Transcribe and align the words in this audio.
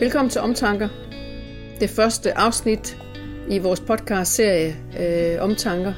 Velkommen 0.00 0.30
til 0.30 0.40
Omtanker. 0.40 0.88
Det 1.80 1.90
første 1.90 2.38
afsnit 2.38 2.98
i 3.50 3.58
vores 3.58 3.80
podcast-serie 3.80 4.76
øh, 5.00 5.42
Omtanker, 5.42 5.92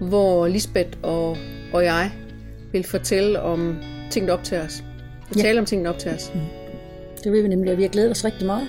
hvor 0.00 0.46
Lisbeth 0.46 0.98
og, 1.02 1.36
og 1.72 1.84
jeg 1.84 2.12
vil 2.72 2.84
fortælle 2.84 3.40
om 3.40 3.76
ting, 4.10 4.26
der 4.28 4.32
optager 4.32 4.64
os. 4.64 4.84
Vi 5.34 5.40
Ja. 5.40 5.42
taler 5.42 5.60
om 5.60 5.66
ting, 5.66 5.84
der 5.84 5.90
optager 5.90 6.16
os. 6.16 6.32
Det 7.24 7.32
vil 7.32 7.42
vi 7.42 7.48
nemlig, 7.48 7.72
og 7.72 7.78
vi 7.78 7.82
har 7.82 7.88
glædet 7.90 8.10
os 8.10 8.24
rigtig 8.24 8.46
meget. 8.46 8.68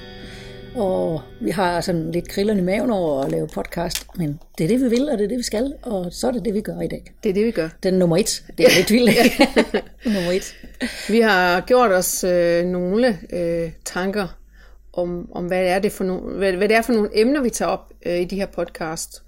Og 0.76 1.22
vi 1.42 1.50
har 1.50 1.82
sådan 1.82 2.12
lidt 2.12 2.30
krillerne 2.30 2.60
i 2.60 2.64
maven 2.64 2.92
over 2.92 3.24
at 3.24 3.32
lave 3.32 3.48
podcast, 3.48 4.08
men 4.18 4.40
det 4.58 4.64
er 4.64 4.68
det, 4.68 4.82
vi 4.82 4.90
vil, 4.90 5.10
og 5.10 5.18
det 5.18 5.24
er 5.24 5.28
det, 5.28 5.38
vi 5.38 5.44
skal, 5.44 5.74
og 5.82 6.14
så 6.14 6.28
er 6.28 6.32
det 6.32 6.46
det, 6.46 6.54
vi 6.54 6.62
gør 6.62 6.82
i 6.82 6.88
dag. 6.88 7.14
Det 7.24 7.30
er 7.30 7.34
det, 7.34 7.46
vi 7.46 7.52
gør. 7.52 7.70
Den 7.84 7.94
er 7.94 7.98
nummer 7.98 8.18
et. 8.18 8.44
Det 8.58 8.66
er 8.66 8.70
lidt 8.78 8.92
vildt, 8.92 9.10
ikke? 9.10 9.84
nummer 10.16 10.32
et. 10.32 10.56
Vi 11.10 11.20
har 11.20 11.62
gjort 11.62 11.92
os 11.92 12.24
øh, 12.24 12.66
nogle 12.66 13.20
øh, 13.34 13.72
tanker 13.86 14.28
om, 14.94 15.30
om 15.32 15.46
hvad, 15.46 15.64
er 15.64 15.80
det 15.80 15.92
for 15.92 16.04
nogle, 16.04 16.38
hvad, 16.38 16.54
hvad 16.54 16.70
det 16.70 16.78
er 16.78 16.82
for 16.82 16.94
nogle 16.94 17.10
emner, 17.14 17.42
vi 17.42 17.50
tager 17.50 17.70
op 17.70 17.94
øh, 18.06 18.20
i 18.20 18.26
de 18.26 18.36
her 18.36 18.46
podcast. 18.46 19.24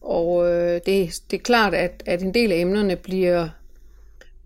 Og 0.00 0.52
øh, 0.52 0.80
det, 0.86 1.20
det 1.30 1.38
er 1.38 1.42
klart, 1.42 1.74
at, 1.74 2.02
at 2.06 2.22
en 2.22 2.34
del 2.34 2.52
af 2.52 2.56
emnerne 2.56 2.96
bliver, 2.96 3.48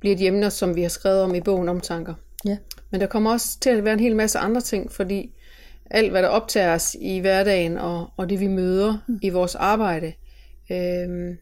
bliver 0.00 0.16
de 0.16 0.26
emner, 0.26 0.48
som 0.48 0.76
vi 0.76 0.82
har 0.82 0.88
skrevet 0.88 1.22
om 1.22 1.34
i 1.34 1.40
bogen 1.40 1.68
Omtanker. 1.68 2.14
Ja. 2.44 2.56
Men 2.90 3.00
der 3.00 3.06
kommer 3.06 3.32
også 3.32 3.58
til 3.60 3.70
at 3.70 3.84
være 3.84 3.94
en 3.94 4.00
hel 4.00 4.16
masse 4.16 4.38
andre 4.38 4.60
ting, 4.60 4.92
fordi 4.92 5.30
alt, 5.90 6.10
hvad 6.10 6.22
der 6.22 6.28
optager 6.28 6.74
os 6.74 6.96
i 7.00 7.18
hverdagen, 7.18 7.78
og, 7.78 8.06
og 8.16 8.30
det 8.30 8.40
vi 8.40 8.46
møder 8.46 9.04
mm. 9.08 9.18
i 9.22 9.28
vores 9.28 9.54
arbejde, 9.54 10.06
øh, 10.70 11.36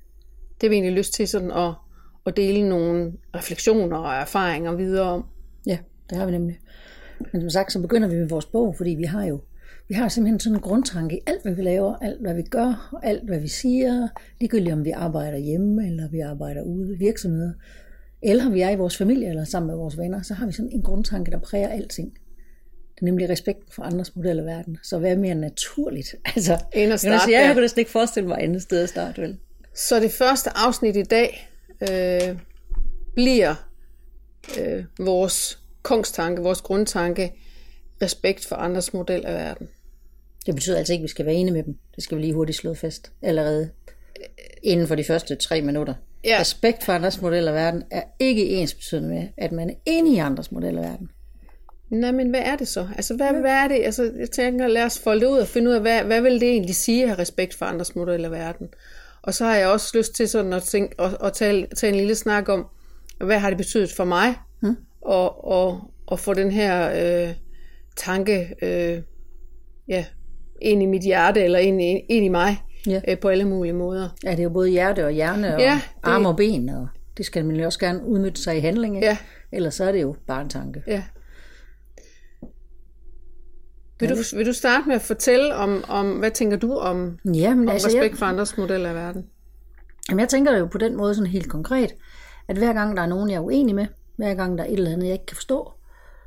det 0.61 0.63
har 0.63 0.69
vi 0.69 0.75
egentlig 0.75 0.93
lyst 0.93 1.15
til 1.15 1.29
sådan 1.29 1.51
at, 1.51 1.75
at 2.27 2.37
dele 2.37 2.69
nogle 2.69 3.13
refleksioner 3.37 3.99
og 3.99 4.15
erfaringer 4.15 4.73
videre 4.73 5.07
om. 5.07 5.25
ja, 5.67 5.79
det 6.11 6.19
har 6.19 6.27
vi 6.27 6.33
nemlig. 6.33 6.59
Men 7.33 7.41
som 7.41 7.51
sagt, 7.51 7.73
så 7.73 7.81
begynder 7.81 8.09
vi 8.09 8.17
med 8.17 8.29
vores 8.29 8.47
bog, 8.47 8.77
fordi 8.77 8.91
vi 8.91 9.05
har 9.05 9.25
jo 9.25 9.41
vi 9.89 9.95
har 9.95 10.09
simpelthen 10.09 10.41
sådan 10.41 10.57
en 10.57 10.63
grundtanke 10.63 11.17
i 11.17 11.21
alt, 11.27 11.43
hvad 11.43 11.55
vi 11.55 11.63
laver, 11.63 11.97
alt, 11.97 12.21
hvad 12.21 12.35
vi 12.35 12.43
gør, 12.43 12.91
og 12.93 13.07
alt, 13.07 13.25
hvad 13.25 13.41
vi 13.41 13.49
siger, 13.49 14.09
ligegyldigt 14.41 14.73
om 14.73 14.85
vi 14.85 14.91
arbejder 14.91 15.39
hjemme, 15.39 15.87
eller 15.87 16.09
vi 16.09 16.21
arbejder 16.21 16.63
ude 16.63 16.95
i 16.95 16.99
virksomheder, 16.99 17.53
eller 18.23 18.51
vi 18.51 18.61
er 18.61 18.71
i 18.71 18.77
vores 18.77 18.97
familie, 18.97 19.29
eller 19.29 19.45
sammen 19.45 19.67
med 19.67 19.77
vores 19.77 19.99
venner, 19.99 20.23
så 20.23 20.35
har 20.35 20.47
vi 20.47 20.53
sådan 20.53 20.73
en 20.73 20.83
grundtanke, 20.83 21.31
der 21.31 21.39
præger 21.39 21.69
alting. 21.69 22.13
Nemlig 23.03 23.29
respekten 23.29 23.73
for 23.73 23.83
andres 23.83 24.17
model 24.17 24.39
af 24.39 24.45
verden. 24.45 24.79
Så 24.83 24.99
hvad 24.99 25.11
er 25.11 25.17
mere 25.17 25.35
naturligt? 25.35 26.15
Altså, 26.37 26.53
End 26.53 26.63
at 26.73 26.79
jeg, 26.81 26.89
kan 26.89 26.99
starte 26.99 27.25
sige, 27.25 27.41
jeg 27.41 27.53
kunne 27.55 27.63
næsten 27.63 27.79
ikke 27.79 27.91
forestille 27.91 28.29
mig 28.29 28.43
andet 28.43 28.63
sted 28.63 28.83
at 28.83 28.89
starte, 28.89 29.23
vel? 29.23 29.39
Så 29.75 30.01
det 30.01 30.13
første 30.13 30.51
afsnit 30.55 30.97
i 30.97 31.03
dag 31.03 31.51
øh, 31.91 32.39
bliver 33.15 33.55
øh, 34.61 34.85
vores 34.99 35.59
kongstanke, 35.83 36.43
vores 36.43 36.61
grundtanke, 36.61 37.33
respekt 38.03 38.47
for 38.47 38.57
andres 38.57 38.95
model 38.95 39.27
af 39.27 39.35
verden. 39.35 39.69
Det 40.47 40.55
betyder 40.55 40.79
altså 40.79 40.93
ikke, 40.93 41.03
at 41.03 41.05
vi 41.05 41.09
skal 41.09 41.27
være 41.27 41.35
enige 41.35 41.55
med 41.55 41.63
dem. 41.63 41.79
Det 41.95 42.05
skal 42.05 42.17
vi 42.17 42.23
lige 42.23 42.35
hurtigt 42.35 42.59
slå 42.59 42.75
fast. 42.75 43.13
Allerede 43.23 43.71
inden 44.63 44.87
for 44.87 44.95
de 44.95 45.05
første 45.05 45.37
tre 45.37 45.63
minutter. 45.63 45.95
Ja. 46.25 46.37
Respekt 46.41 46.85
for 46.85 46.93
andres 46.93 47.21
model 47.21 47.49
af 47.49 47.55
verden 47.55 47.83
er 47.91 48.03
ikke 48.19 48.49
ens 48.49 48.75
betydende 48.75 49.09
med, 49.09 49.29
at 49.37 49.53
man 49.53 49.71
er 49.71 49.75
enig 49.87 50.15
i 50.15 50.19
andres 50.19 50.53
model 50.53 50.79
af 50.79 50.85
verden. 50.85 51.11
Nej, 51.93 52.13
men 52.13 52.31
hvad 52.31 52.41
er 52.45 52.57
det 52.57 52.69
så? 52.69 52.89
Altså, 52.97 53.17
hvad, 53.17 53.41
hvad 53.41 53.51
er 53.51 53.69
det? 53.69 53.81
Altså, 53.85 54.11
jeg 54.19 54.31
tænker, 54.31 54.67
lad 54.69 54.85
os 54.85 54.99
folde 54.99 55.29
ud 55.29 55.39
og 55.39 55.49
finde 55.49 55.71
ud 55.71 55.75
af, 55.75 55.81
hvad, 55.81 56.03
hvad 56.03 56.21
vil 56.21 56.33
det 56.41 56.49
egentlig 56.49 56.75
sige 56.75 57.03
at 57.03 57.09
have 57.09 57.19
respekt 57.19 57.55
for 57.55 57.67
andres 57.67 57.97
model 57.97 58.25
af 58.25 58.31
verden? 58.31 58.69
Og 59.23 59.35
så 59.35 59.45
har 59.45 59.57
jeg 59.57 59.69
også 59.69 59.99
lyst 59.99 60.15
til 60.15 60.29
sådan 60.29 60.53
at, 60.53 60.63
tænke, 60.63 61.01
at, 61.01 61.17
at 61.25 61.33
tage, 61.33 61.67
tage 61.77 61.93
en 61.93 61.99
lille 61.99 62.15
snak 62.15 62.49
om, 62.49 62.67
hvad 63.21 63.39
har 63.39 63.49
det 63.49 63.57
betydet 63.59 63.93
for 63.93 64.05
mig? 64.05 64.35
Hmm. 64.61 64.77
Og, 65.01 65.45
og, 65.45 65.81
og 66.07 66.19
få 66.19 66.35
den 66.35 66.51
her 66.51 66.91
øh, 67.29 67.35
tanke 67.97 68.55
øh, 68.63 68.99
ja, 69.89 70.05
ind 70.63 70.83
i 70.83 70.87
mit 70.87 71.03
hjerte, 71.03 71.43
eller 71.45 71.59
ind 71.59 71.83
i, 71.83 71.87
ind 72.09 72.25
i 72.25 72.29
mig, 72.29 72.57
Ja. 72.87 73.01
øh, 73.09 73.19
på 73.19 73.29
alle 73.29 73.45
mulige 73.45 73.73
måder. 73.73 74.09
Ja, 74.25 74.31
det 74.31 74.39
er 74.39 74.43
jo 74.43 74.51
både 74.51 74.69
hjerte 74.69 75.05
og 75.05 75.11
hjerne 75.13 75.55
og 75.55 75.61
Ja, 75.61 75.67
ja, 75.67 75.75
det- 75.75 75.83
arme 76.03 76.29
og 76.29 76.37
ben, 76.37 76.69
og 76.69 76.89
det 77.17 77.27
skal 77.27 77.45
man 77.45 77.57
jo 77.57 77.65
også 77.67 77.79
gerne 77.79 78.05
udnytte 78.05 78.43
sig 78.43 78.57
i 78.57 78.61
handling. 78.61 78.95
Ikke? 78.97 79.07
Ja. 79.07 79.17
Ellers 79.53 79.75
så 79.75 79.85
er 79.85 79.93
det 79.93 80.03
jo 80.03 80.17
bare 80.27 80.43
en 80.43 80.49
tanke. 80.49 80.83
Ja. 80.87 81.03
Vil 84.03 84.11
du, 84.11 84.37
vil 84.37 84.47
du 84.47 84.53
starte 84.53 84.89
med 84.89 84.95
at 84.95 85.03
fortælle 85.03 85.55
om, 85.55 85.85
om 85.89 86.11
hvad 86.11 86.31
tænker 86.31 86.57
du 86.57 86.75
om, 86.75 87.19
Jamen, 87.25 87.69
om 87.69 87.73
altså, 87.73 87.89
respekt 87.89 88.11
jeg, 88.11 88.19
for 88.19 88.27
andres 88.27 88.59
model 88.59 88.87
af 88.87 88.95
verden? 88.95 89.27
jamen, 90.09 90.21
jeg 90.21 90.29
tænker 90.29 90.59
jo 90.59 90.67
på 90.67 90.79
den 90.79 90.97
måde 90.97 91.15
sådan 91.15 91.31
helt 91.31 91.49
konkret, 91.49 91.95
at 92.49 92.59
hver 92.59 92.73
gang 92.73 92.97
der 92.97 93.03
er 93.03 93.07
nogen, 93.07 93.31
jeg 93.31 93.37
er 93.37 93.41
uenig 93.41 93.75
med, 93.75 93.87
hver 94.17 94.35
gang 94.35 94.59
der 94.59 94.65
er 94.65 94.69
et 94.69 94.73
eller 94.73 94.91
andet, 94.91 95.05
jeg 95.05 95.13
ikke 95.13 95.27
kan 95.27 95.37
forstå, 95.37 95.73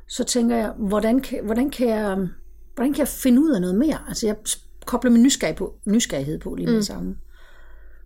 så 0.08 0.24
tænker 0.24 0.56
jeg, 0.56 0.72
hvordan 0.78 1.20
kan, 1.20 1.44
hvordan 1.44 1.70
kan, 1.70 1.88
jeg, 1.88 2.28
hvordan 2.74 2.92
kan 2.92 2.98
jeg 2.98 3.08
finde 3.08 3.42
ud 3.42 3.50
af 3.50 3.60
noget 3.60 3.76
mere? 3.76 3.98
Altså 4.08 4.26
jeg 4.26 4.36
kobler 4.86 5.10
min 5.10 5.22
nysgerrighed 5.22 5.58
på, 5.58 5.74
nysgerrighed 5.84 6.38
på 6.38 6.54
lige 6.54 6.66
med 6.66 6.76
det 6.76 6.86
samme. 6.86 7.16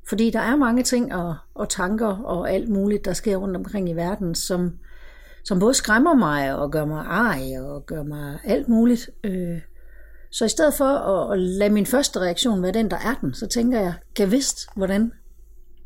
Fordi 0.08 0.30
der 0.30 0.40
er 0.40 0.56
mange 0.56 0.82
ting 0.82 1.14
og, 1.14 1.34
og 1.54 1.68
tanker 1.68 2.06
og 2.06 2.50
alt 2.50 2.68
muligt, 2.68 3.04
der 3.04 3.12
sker 3.12 3.36
rundt 3.36 3.56
omkring 3.56 3.90
i 3.90 3.92
verden, 3.92 4.34
som, 4.34 4.72
som 5.44 5.58
både 5.58 5.74
skræmmer 5.74 6.14
mig 6.14 6.54
og 6.54 6.72
gør 6.72 6.84
mig 6.84 7.04
ej 7.04 7.58
og 7.60 7.86
gør 7.86 8.02
mig 8.02 8.38
alt 8.44 8.68
muligt. 8.68 9.10
Øh, 9.24 9.60
så 10.30 10.44
i 10.44 10.48
stedet 10.48 10.74
for 10.74 10.84
at, 10.84 11.32
at 11.32 11.38
lade 11.38 11.70
min 11.70 11.86
første 11.86 12.20
reaktion 12.20 12.62
være 12.62 12.72
den, 12.72 12.90
der 12.90 12.96
er 12.96 13.14
den, 13.20 13.34
så 13.34 13.46
tænker 13.46 13.80
jeg, 13.80 13.94
kan 14.16 14.30
vidst, 14.30 14.68
hvordan 14.76 15.12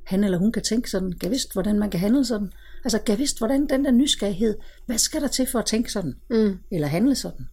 han 0.05 0.25
eller 0.25 0.39
hun 0.39 0.53
kan 0.53 0.63
tænke 0.63 0.91
sådan, 0.91 1.13
kan 1.13 1.31
vidst, 1.31 1.53
hvordan 1.53 1.79
man 1.79 1.91
kan 1.91 2.01
handle 2.01 2.25
sådan. 2.25 2.53
Altså, 2.85 2.99
kan 2.99 3.19
vidst, 3.19 3.39
hvordan 3.39 3.67
den 3.67 3.85
der 3.85 3.91
nysgerrighed, 3.91 4.57
hvad 4.87 4.99
skal 4.99 5.21
der 5.21 5.29
til 5.29 5.47
for 5.47 5.59
at 5.59 5.65
tænke 5.65 5.93
sådan? 5.93 6.15
Mm. 6.31 6.59
Eller 6.71 6.89
handle 6.89 7.15
sådan? 7.15 7.47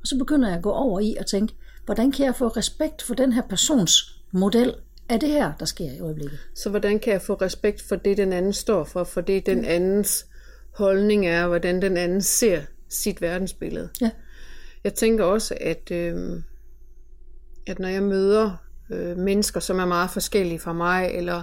Og 0.00 0.06
så 0.06 0.18
begynder 0.18 0.48
jeg 0.48 0.56
at 0.56 0.62
gå 0.62 0.70
over 0.70 1.00
i 1.00 1.16
og 1.20 1.26
tænke, 1.26 1.54
hvordan 1.84 2.12
kan 2.12 2.26
jeg 2.26 2.34
få 2.34 2.48
respekt 2.48 3.02
for 3.02 3.14
den 3.14 3.32
her 3.32 3.42
persons 3.42 4.22
model 4.32 4.74
af 5.08 5.20
det 5.20 5.28
her, 5.28 5.52
der 5.58 5.64
sker 5.64 5.92
i 5.92 6.00
øjeblikket? 6.00 6.38
Så 6.54 6.70
hvordan 6.70 6.98
kan 6.98 7.12
jeg 7.12 7.22
få 7.22 7.34
respekt 7.34 7.82
for 7.82 7.96
det, 7.96 8.16
den 8.16 8.32
anden 8.32 8.52
står 8.52 8.84
for, 8.84 9.04
for 9.04 9.20
det, 9.20 9.46
den 9.46 9.64
andens 9.64 10.26
holdning 10.80 11.26
er, 11.26 11.42
og 11.42 11.48
hvordan 11.48 11.82
den 11.82 11.96
anden 11.96 12.22
ser 12.22 12.62
sit 12.88 13.20
verdensbillede? 13.20 13.88
Ja. 14.00 14.10
Jeg 14.84 14.94
tænker 14.94 15.24
også, 15.24 15.56
at, 15.60 15.90
øh, 15.90 16.42
at 17.66 17.78
når 17.78 17.88
jeg 17.88 18.02
møder 18.02 18.56
øh, 18.90 19.16
mennesker, 19.16 19.60
som 19.60 19.78
er 19.78 19.84
meget 19.84 20.10
forskellige 20.10 20.58
fra 20.58 20.72
mig, 20.72 21.10
eller, 21.14 21.42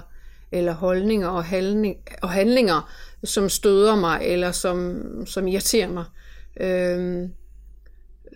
eller 0.52 0.72
holdninger 0.72 1.28
og, 1.28 1.44
handling, 1.44 1.96
og 2.22 2.30
handlinger, 2.30 2.92
som 3.24 3.48
støder 3.48 3.96
mig, 3.96 4.20
eller 4.22 4.52
som, 4.52 5.02
som 5.26 5.48
irriterer 5.48 5.88
mig, 5.88 6.04
øh, 6.60 7.28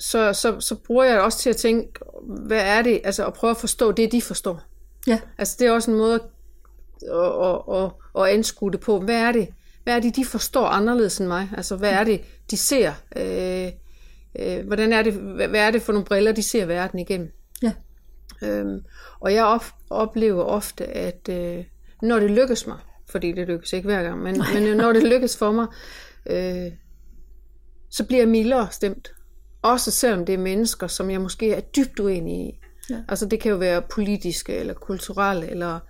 så, 0.01 0.33
så, 0.33 0.61
så 0.61 0.75
bruger 0.75 1.05
jeg 1.05 1.15
det 1.15 1.23
også 1.23 1.39
til 1.39 1.51
at 1.51 1.57
tænke, 1.57 2.01
hvad 2.23 2.61
er 2.61 2.83
det, 2.83 3.01
altså 3.05 3.27
at 3.27 3.33
prøve 3.33 3.51
at 3.51 3.57
forstå 3.57 3.93
det, 3.93 4.13
de 4.13 4.23
forstår. 4.23 4.63
Ja, 5.07 5.19
Altså 5.39 5.57
det 5.59 5.67
er 5.67 5.73
også 5.73 5.91
en 5.91 5.97
måde 5.97 6.15
at, 6.15 6.21
at, 7.13 7.83
at, 7.83 7.91
at 8.19 8.35
anskue 8.35 8.73
det 8.73 8.81
på. 8.81 9.01
Hvad 9.01 9.15
er 9.15 9.33
det? 9.33 9.49
Hvad 9.85 9.97
er 9.97 10.01
det, 10.01 10.17
de 10.17 10.25
forstår 10.25 10.67
anderledes 10.67 11.19
end 11.19 11.29
mig? 11.29 11.49
Altså 11.57 11.77
hvad 11.77 11.91
er 11.91 12.05
det, 12.05 12.21
de 12.51 12.57
ser? 12.57 12.93
Øh, 13.17 13.73
øh, 14.39 14.67
hvordan 14.67 14.93
er 14.93 15.03
det, 15.03 15.13
hvad 15.13 15.61
er 15.61 15.71
det 15.71 15.83
for 15.83 15.93
nogle 15.93 16.07
briller, 16.07 16.33
de 16.33 16.43
ser 16.43 16.67
verden 16.67 16.99
igennem? 16.99 17.31
ja, 17.63 17.73
Øhm, 18.43 18.85
og 19.21 19.35
jeg 19.35 19.45
op, 19.45 19.65
oplever 19.91 20.43
ofte, 20.43 20.85
at 20.85 21.29
øh, 21.31 21.65
når 22.03 22.19
det 22.19 22.31
lykkes 22.31 22.67
mig, 22.67 22.79
fordi 23.11 23.33
det 23.33 23.47
lykkes 23.47 23.73
ikke 23.73 23.87
hver 23.87 24.03
gang, 24.03 24.23
men, 24.23 24.43
men 24.55 24.77
når 24.77 24.93
det 24.93 25.03
lykkes 25.03 25.37
for 25.37 25.53
mig, 25.53 25.67
øh, 26.27 26.73
så 27.91 28.05
bliver 28.05 28.21
jeg 28.21 28.29
mildere 28.29 28.69
stemt. 28.71 29.13
Også 29.63 29.91
selvom 29.91 30.27
det 30.27 30.33
er 30.33 30.39
mennesker, 30.39 30.87
som 30.87 31.11
jeg 31.11 31.21
måske 31.21 31.53
er 31.53 31.61
dybt 31.61 32.01
uenig 32.01 32.49
i. 32.49 32.61
Ja. 32.91 32.97
Altså 33.09 33.27
det 33.27 33.41
kan 33.41 33.51
jo 33.51 33.57
være 33.57 33.83
politiske, 33.83 34.57
eller 34.57 34.75
kulturelle, 34.75 35.51
eller 35.51 35.81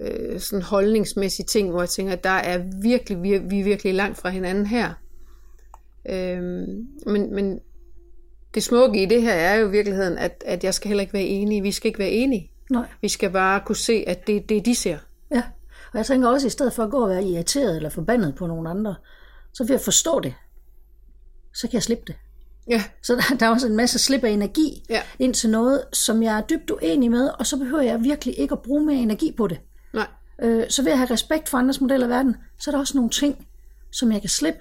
øh, 0.00 0.40
sådan 0.40 0.62
holdningsmæssige 0.62 1.46
ting, 1.46 1.70
hvor 1.70 1.80
jeg 1.80 1.88
tænker, 1.88 2.12
at 2.12 2.24
der 2.24 2.30
er 2.30 2.64
virkelig, 2.82 3.22
vi, 3.22 3.38
vi 3.38 3.60
er 3.60 3.64
virkelig 3.64 3.94
langt 3.94 4.18
fra 4.18 4.28
hinanden 4.28 4.66
her. 4.66 4.92
Øhm, 6.08 6.86
men, 7.06 7.34
men 7.34 7.58
det 8.54 8.62
smukke 8.62 9.02
i 9.02 9.06
det 9.06 9.22
her 9.22 9.32
er 9.32 9.54
jo 9.54 9.68
i 9.68 9.70
virkeligheden, 9.70 10.18
at, 10.18 10.44
at 10.46 10.64
jeg 10.64 10.74
skal 10.74 10.88
heller 10.88 11.00
ikke 11.02 11.12
være 11.14 11.22
enig. 11.22 11.62
Vi 11.62 11.72
skal 11.72 11.88
ikke 11.88 11.98
være 11.98 12.10
enige. 12.10 12.50
nej, 12.70 12.86
Vi 13.02 13.08
skal 13.08 13.30
bare 13.30 13.60
kunne 13.66 13.76
se, 13.76 14.04
at 14.06 14.26
det 14.26 14.36
er 14.36 14.40
det, 14.48 14.66
de 14.66 14.74
ser. 14.74 14.98
ja. 15.30 15.42
Og 15.92 15.98
jeg 15.98 16.06
tænker 16.06 16.28
også, 16.28 16.46
at 16.46 16.50
i 16.50 16.52
stedet 16.52 16.72
for 16.72 16.82
at 16.84 16.90
gå 16.90 17.02
og 17.02 17.08
være 17.10 17.24
irriteret 17.24 17.76
eller 17.76 17.88
forbandet 17.90 18.34
på 18.34 18.46
nogle 18.46 18.70
andre, 18.70 18.94
så 19.52 19.64
ved 19.66 19.74
at 19.74 19.80
forstå 19.80 20.20
det, 20.20 20.34
så 21.54 21.66
kan 21.68 21.74
jeg 21.74 21.82
slippe 21.82 22.04
det. 22.06 22.14
Ja, 22.70 22.84
Så 23.02 23.14
der, 23.14 23.36
der 23.40 23.46
er 23.46 23.50
også 23.50 23.66
en 23.66 23.76
masse 23.76 23.98
slip 23.98 24.24
af 24.24 24.30
energi 24.30 24.82
Ja. 24.90 25.02
ind 25.18 25.34
til 25.34 25.50
noget, 25.50 25.82
som 25.92 26.22
jeg 26.22 26.38
er 26.38 26.42
dybt 26.42 26.70
uenig 26.70 27.10
med, 27.10 27.30
og 27.38 27.46
så 27.46 27.58
behøver 27.58 27.82
jeg 27.82 28.04
virkelig 28.04 28.38
ikke 28.38 28.52
at 28.52 28.62
bruge 28.62 28.86
mere 28.86 28.96
energi 28.96 29.32
på 29.36 29.46
det. 29.46 29.58
Øh, 30.42 30.64
så 30.68 30.82
ved 30.82 30.92
at 30.92 30.98
have 30.98 31.10
respekt 31.10 31.48
for 31.48 31.58
andres 31.58 31.80
modeller 31.80 32.06
af 32.06 32.10
verden, 32.10 32.36
så 32.58 32.70
er 32.70 32.72
der 32.72 32.78
også 32.78 32.96
nogle 32.96 33.10
ting, 33.10 33.46
som 33.90 34.12
jeg 34.12 34.20
kan 34.20 34.30
slippe, 34.30 34.60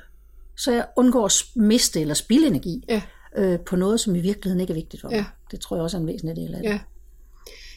så 0.57 0.71
jeg 0.71 0.85
undgår 0.95 1.25
at 1.25 1.43
miste 1.55 2.01
eller 2.01 2.13
spilde 2.13 2.47
energi 2.47 2.83
Ja, 2.89 3.01
øh, 3.37 3.59
på 3.59 3.75
noget, 3.75 3.99
som 3.99 4.15
i 4.15 4.19
virkeligheden 4.19 4.61
ikke 4.61 4.71
er 4.71 4.75
vigtigt 4.75 5.01
for 5.01 5.09
mig. 5.09 5.15
Ja. 5.15 5.25
Det 5.51 5.59
tror 5.59 5.75
jeg 5.75 5.83
også 5.83 5.97
er 5.97 6.01
en 6.01 6.07
væsentlig 6.07 6.35
del 6.35 6.55
af 6.55 6.61
det. 6.61 6.69
ja. 6.69 6.79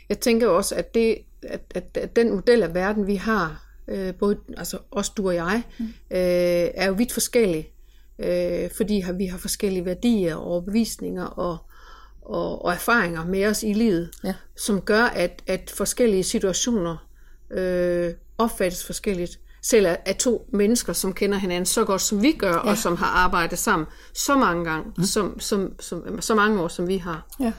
Jeg 0.08 0.20
tænker 0.20 0.48
også, 0.48 0.74
at 0.74 0.94
det, 0.94 1.18
at, 1.42 1.60
at, 1.74 1.84
at 1.94 2.16
den 2.16 2.34
model 2.34 2.62
af 2.62 2.74
verden, 2.74 3.06
vi 3.06 3.14
har, 3.14 3.66
øh, 3.88 4.14
både 4.14 4.38
altså 4.56 4.78
os 4.90 5.10
du 5.10 5.28
og 5.28 5.34
jeg, 5.34 5.62
mm. 5.78 5.84
øh, 5.84 5.90
er 6.74 6.86
jo 6.86 6.92
vidt 6.92 7.12
forskellig, 7.12 7.72
øh, 8.18 8.70
fordi 8.76 9.04
vi 9.14 9.26
har 9.26 9.38
forskellige 9.38 9.84
værdier 9.84 10.34
og 10.34 10.44
overbevisninger 10.44 11.24
og, 11.24 11.58
og, 12.22 12.64
og 12.64 12.72
erfaringer 12.72 13.24
med 13.24 13.46
os 13.46 13.62
i 13.62 13.72
livet, 13.72 14.10
ja. 14.24 14.34
som 14.56 14.80
gør, 14.80 15.02
at, 15.02 15.42
at 15.46 15.72
forskellige 15.76 16.24
situationer 16.24 17.09
øh, 17.50 18.14
opfattes 18.38 18.86
forskelligt. 18.86 19.40
Selv 19.62 19.86
af, 19.86 20.16
to 20.16 20.48
mennesker, 20.52 20.92
som 20.92 21.12
kender 21.12 21.38
hinanden 21.38 21.66
så 21.66 21.84
godt, 21.84 22.00
som 22.00 22.22
vi 22.22 22.32
gør, 22.32 22.52
ja. 22.52 22.58
og 22.58 22.78
som 22.78 22.96
har 22.96 23.06
arbejdet 23.06 23.58
sammen 23.58 23.86
så 24.14 24.36
mange 24.36 24.64
gange, 24.64 24.92
mm. 24.96 25.04
som, 25.04 25.40
som, 25.40 25.80
som, 25.80 26.20
så 26.20 26.34
mange 26.34 26.62
år, 26.62 26.68
som 26.68 26.88
vi 26.88 26.96
har. 26.96 27.26
Ja. 27.40 27.52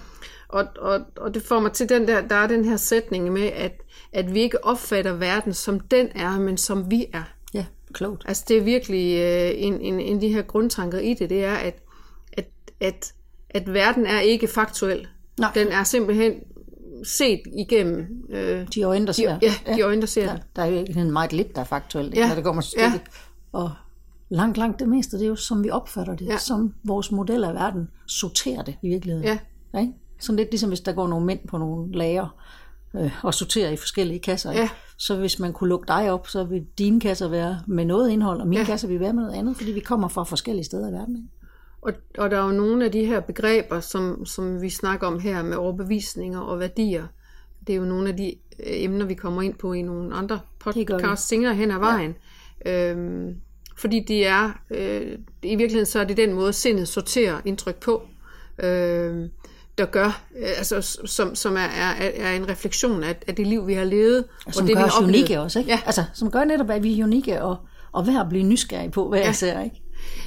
Og, 0.48 0.66
og, 0.80 1.00
og 1.18 1.34
det 1.34 1.44
får 1.44 1.60
mig 1.60 1.72
til 1.72 1.90
den 1.90 2.08
der, 2.08 2.28
der 2.28 2.36
er 2.36 2.48
den 2.48 2.66
her 2.66 2.78
sætning 2.78 3.32
med, 3.32 3.44
at, 3.44 3.82
at 4.14 4.34
vi 4.34 4.42
ikke 4.42 4.66
opfatter 4.66 5.14
verden 5.14 5.54
som 5.54 5.80
den 5.80 6.08
er, 6.16 6.40
men 6.40 6.58
som 6.58 6.92
vi 6.92 7.06
er. 7.14 7.24
Ja, 7.54 7.66
klogt. 7.94 8.24
Altså 8.28 8.44
det 8.48 8.58
er 8.58 8.62
virkelig 8.62 9.20
øh, 9.20 9.52
en, 9.56 9.82
en, 9.82 10.00
en 10.00 10.16
af 10.16 10.22
de 10.22 10.34
her 10.34 10.42
grundtanker 10.42 11.00
i 11.00 11.14
det, 11.14 11.30
det 11.30 11.44
er, 11.44 11.56
at, 11.56 11.80
at, 12.34 12.48
at, 12.80 13.14
at 13.50 13.74
verden 13.74 14.06
er 14.06 14.20
ikke 14.20 14.48
faktuel. 14.48 15.08
Nej. 15.40 15.52
Den 15.56 15.68
er 15.68 15.84
simpelthen 15.84 16.34
set 17.03 17.42
igennem... 17.57 18.25
Øh, 18.30 18.68
de 18.75 18.83
øjne, 18.83 19.06
der 19.07 19.12
ser. 19.12 19.39
De, 19.39 19.45
ja, 19.68 19.75
de 19.75 19.81
øjne, 19.81 20.01
der 20.01 20.07
ser. 20.07 20.24
Ja, 20.24 20.38
der 20.56 20.62
er 20.62 20.65
jo 20.65 20.77
ikke 20.80 21.03
meget 21.03 21.33
lidt, 21.33 21.56
der 21.56 21.62
er 21.62 21.65
faktuelt, 21.65 22.15
ja. 22.15 22.27
når 22.27 22.36
det 22.36 22.44
kommer 22.44 22.62
til 22.62 22.80
ja. 22.80 23.00
Og 23.51 23.71
langt, 24.30 24.57
langt 24.57 24.80
det 24.80 24.89
meste, 24.89 25.18
det 25.18 25.24
er 25.24 25.30
jo, 25.30 25.36
som 25.36 25.63
vi 25.63 25.69
opfatter 25.69 26.15
det, 26.15 26.25
ja. 26.25 26.38
som 26.38 26.74
vores 26.83 27.12
model 27.12 27.44
af 27.44 27.53
verden 27.53 27.88
sorterer 28.07 28.62
det 28.62 28.75
i 28.81 28.89
virkeligheden. 28.89 29.27
Ja. 29.27 29.38
ja 29.74 29.80
ikke? 29.80 29.94
Sådan 30.19 30.38
lidt 30.38 30.51
ligesom 30.51 30.69
hvis 30.69 30.81
der 30.81 30.92
går 30.92 31.07
nogle 31.07 31.25
mænd 31.25 31.39
på 31.48 31.57
nogle 31.57 31.98
lager 31.98 32.36
øh, 32.95 33.12
og 33.24 33.33
sorterer 33.33 33.69
i 33.69 33.75
forskellige 33.75 34.19
kasser. 34.19 34.51
Ja. 34.51 34.69
Så 34.97 35.15
hvis 35.15 35.39
man 35.39 35.54
kunne 35.54 35.69
lukke 35.69 35.88
dig 35.88 36.12
op, 36.12 36.27
så 36.27 36.44
vil 36.44 36.65
dine 36.77 37.00
kasser 37.00 37.27
være 37.27 37.62
med 37.68 37.86
noget 37.86 38.09
indhold, 38.09 38.42
og 38.42 38.47
mine 38.47 38.62
ja. 38.62 38.65
kasser 38.65 38.88
vil 38.88 39.00
være 39.00 39.13
med 39.13 39.24
noget 39.24 39.38
andet, 39.38 39.57
fordi 39.57 39.71
vi 39.71 39.80
kommer 39.80 40.07
fra 40.07 40.24
forskellige 40.24 40.65
steder 40.65 40.89
i 40.89 40.92
verden. 40.92 41.15
Ikke? 41.15 41.27
Og, 41.81 41.94
og 42.18 42.31
der 42.31 42.38
er 42.38 42.45
jo 42.45 42.51
nogle 42.51 42.86
af 42.86 42.92
de 42.92 43.06
her 43.06 43.19
begreber, 43.19 43.80
som, 43.80 44.25
som 44.25 44.62
vi 44.62 44.69
snakker 44.69 45.07
om 45.07 45.19
her 45.19 45.44
med 45.44 45.57
overbevisninger 45.57 46.39
og 46.39 46.60
værdier. 46.60 47.07
Det 47.68 47.74
er 47.74 47.78
jo 47.78 47.86
nogle 47.86 48.10
af 48.10 48.18
de 48.18 48.36
øh, 48.60 48.83
emner, 48.83 49.06
vi 49.06 49.13
kommer 49.13 49.42
ind 49.42 49.54
på 49.54 49.74
i 49.74 49.81
nogle 49.81 50.16
andre 50.16 50.39
podcasts 50.60 51.28
senere 51.28 51.56
hen 51.56 51.72
ad 51.72 51.80
vejen. 51.80 52.16
Ja. 52.66 52.92
Øhm, 52.92 53.36
fordi 53.78 54.00
de 54.07 54.24
er, 54.24 54.51
øh, 54.72 55.18
i 55.44 55.56
virkeligheden 55.56 55.86
så 55.86 56.00
er 56.00 56.04
det 56.04 56.18
den 56.18 56.33
måde, 56.33 56.54
sindet 56.54 56.88
sorterer 56.88 57.42
indtryk 57.45 57.75
på. 57.75 58.04
Øh, 58.63 59.30
der 59.78 59.86
gør, 59.86 60.22
øh, 60.38 60.50
altså, 60.57 60.81
som, 61.06 61.36
som 61.36 61.56
er, 61.56 61.60
er, 61.60 62.12
er 62.16 62.36
en 62.36 62.50
refleksion 62.50 63.04
af, 63.04 63.16
af 63.28 63.36
det 63.36 63.48
liv, 63.48 63.68
vi 63.68 63.74
har 63.74 63.83
levet. 63.83 64.25
Og 64.45 64.54
som 64.54 64.63
og 64.63 64.68
det, 64.68 64.78
gør 64.78 64.83
vi 64.83 64.89
os 64.89 65.01
unikke 65.01 65.39
også, 65.39 65.60
ikke? 65.60 65.72
Ja. 65.72 65.80
Altså, 65.86 66.04
som 66.13 66.31
gør 66.31 66.44
netop, 66.44 66.69
at 66.69 66.83
vi 66.83 67.00
er 67.00 67.04
unikke 67.04 67.42
og, 67.42 67.57
og 67.92 68.07
værd 68.07 68.22
at 68.22 68.30
blive 68.30 68.44
nysgerrige 68.44 68.92
på, 68.92 69.10
hvad 69.10 69.19
ja. 69.19 69.25
jeg 69.25 69.36
ser, 69.36 69.62
ikke? 69.62 69.81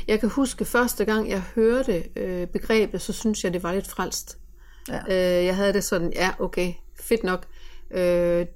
Jeg 0.08 0.20
kan 0.20 0.28
huske 0.28 0.64
første 0.64 1.04
gang, 1.04 1.30
jeg 1.30 1.42
hørte 1.54 2.04
øh, 2.16 2.46
begrebet, 2.46 3.02
så 3.02 3.12
synes 3.12 3.44
jeg, 3.44 3.52
det 3.52 3.62
var 3.62 3.72
lidt 3.72 3.86
frelst. 3.86 4.38
Ja. 4.88 5.00
Øh, 5.08 5.44
jeg 5.44 5.56
havde 5.56 5.72
det 5.72 5.84
sådan, 5.84 6.12
ja, 6.12 6.30
okay, 6.38 6.72
fedt 7.00 7.24
nok. 7.24 7.46
Øh, 7.90 8.46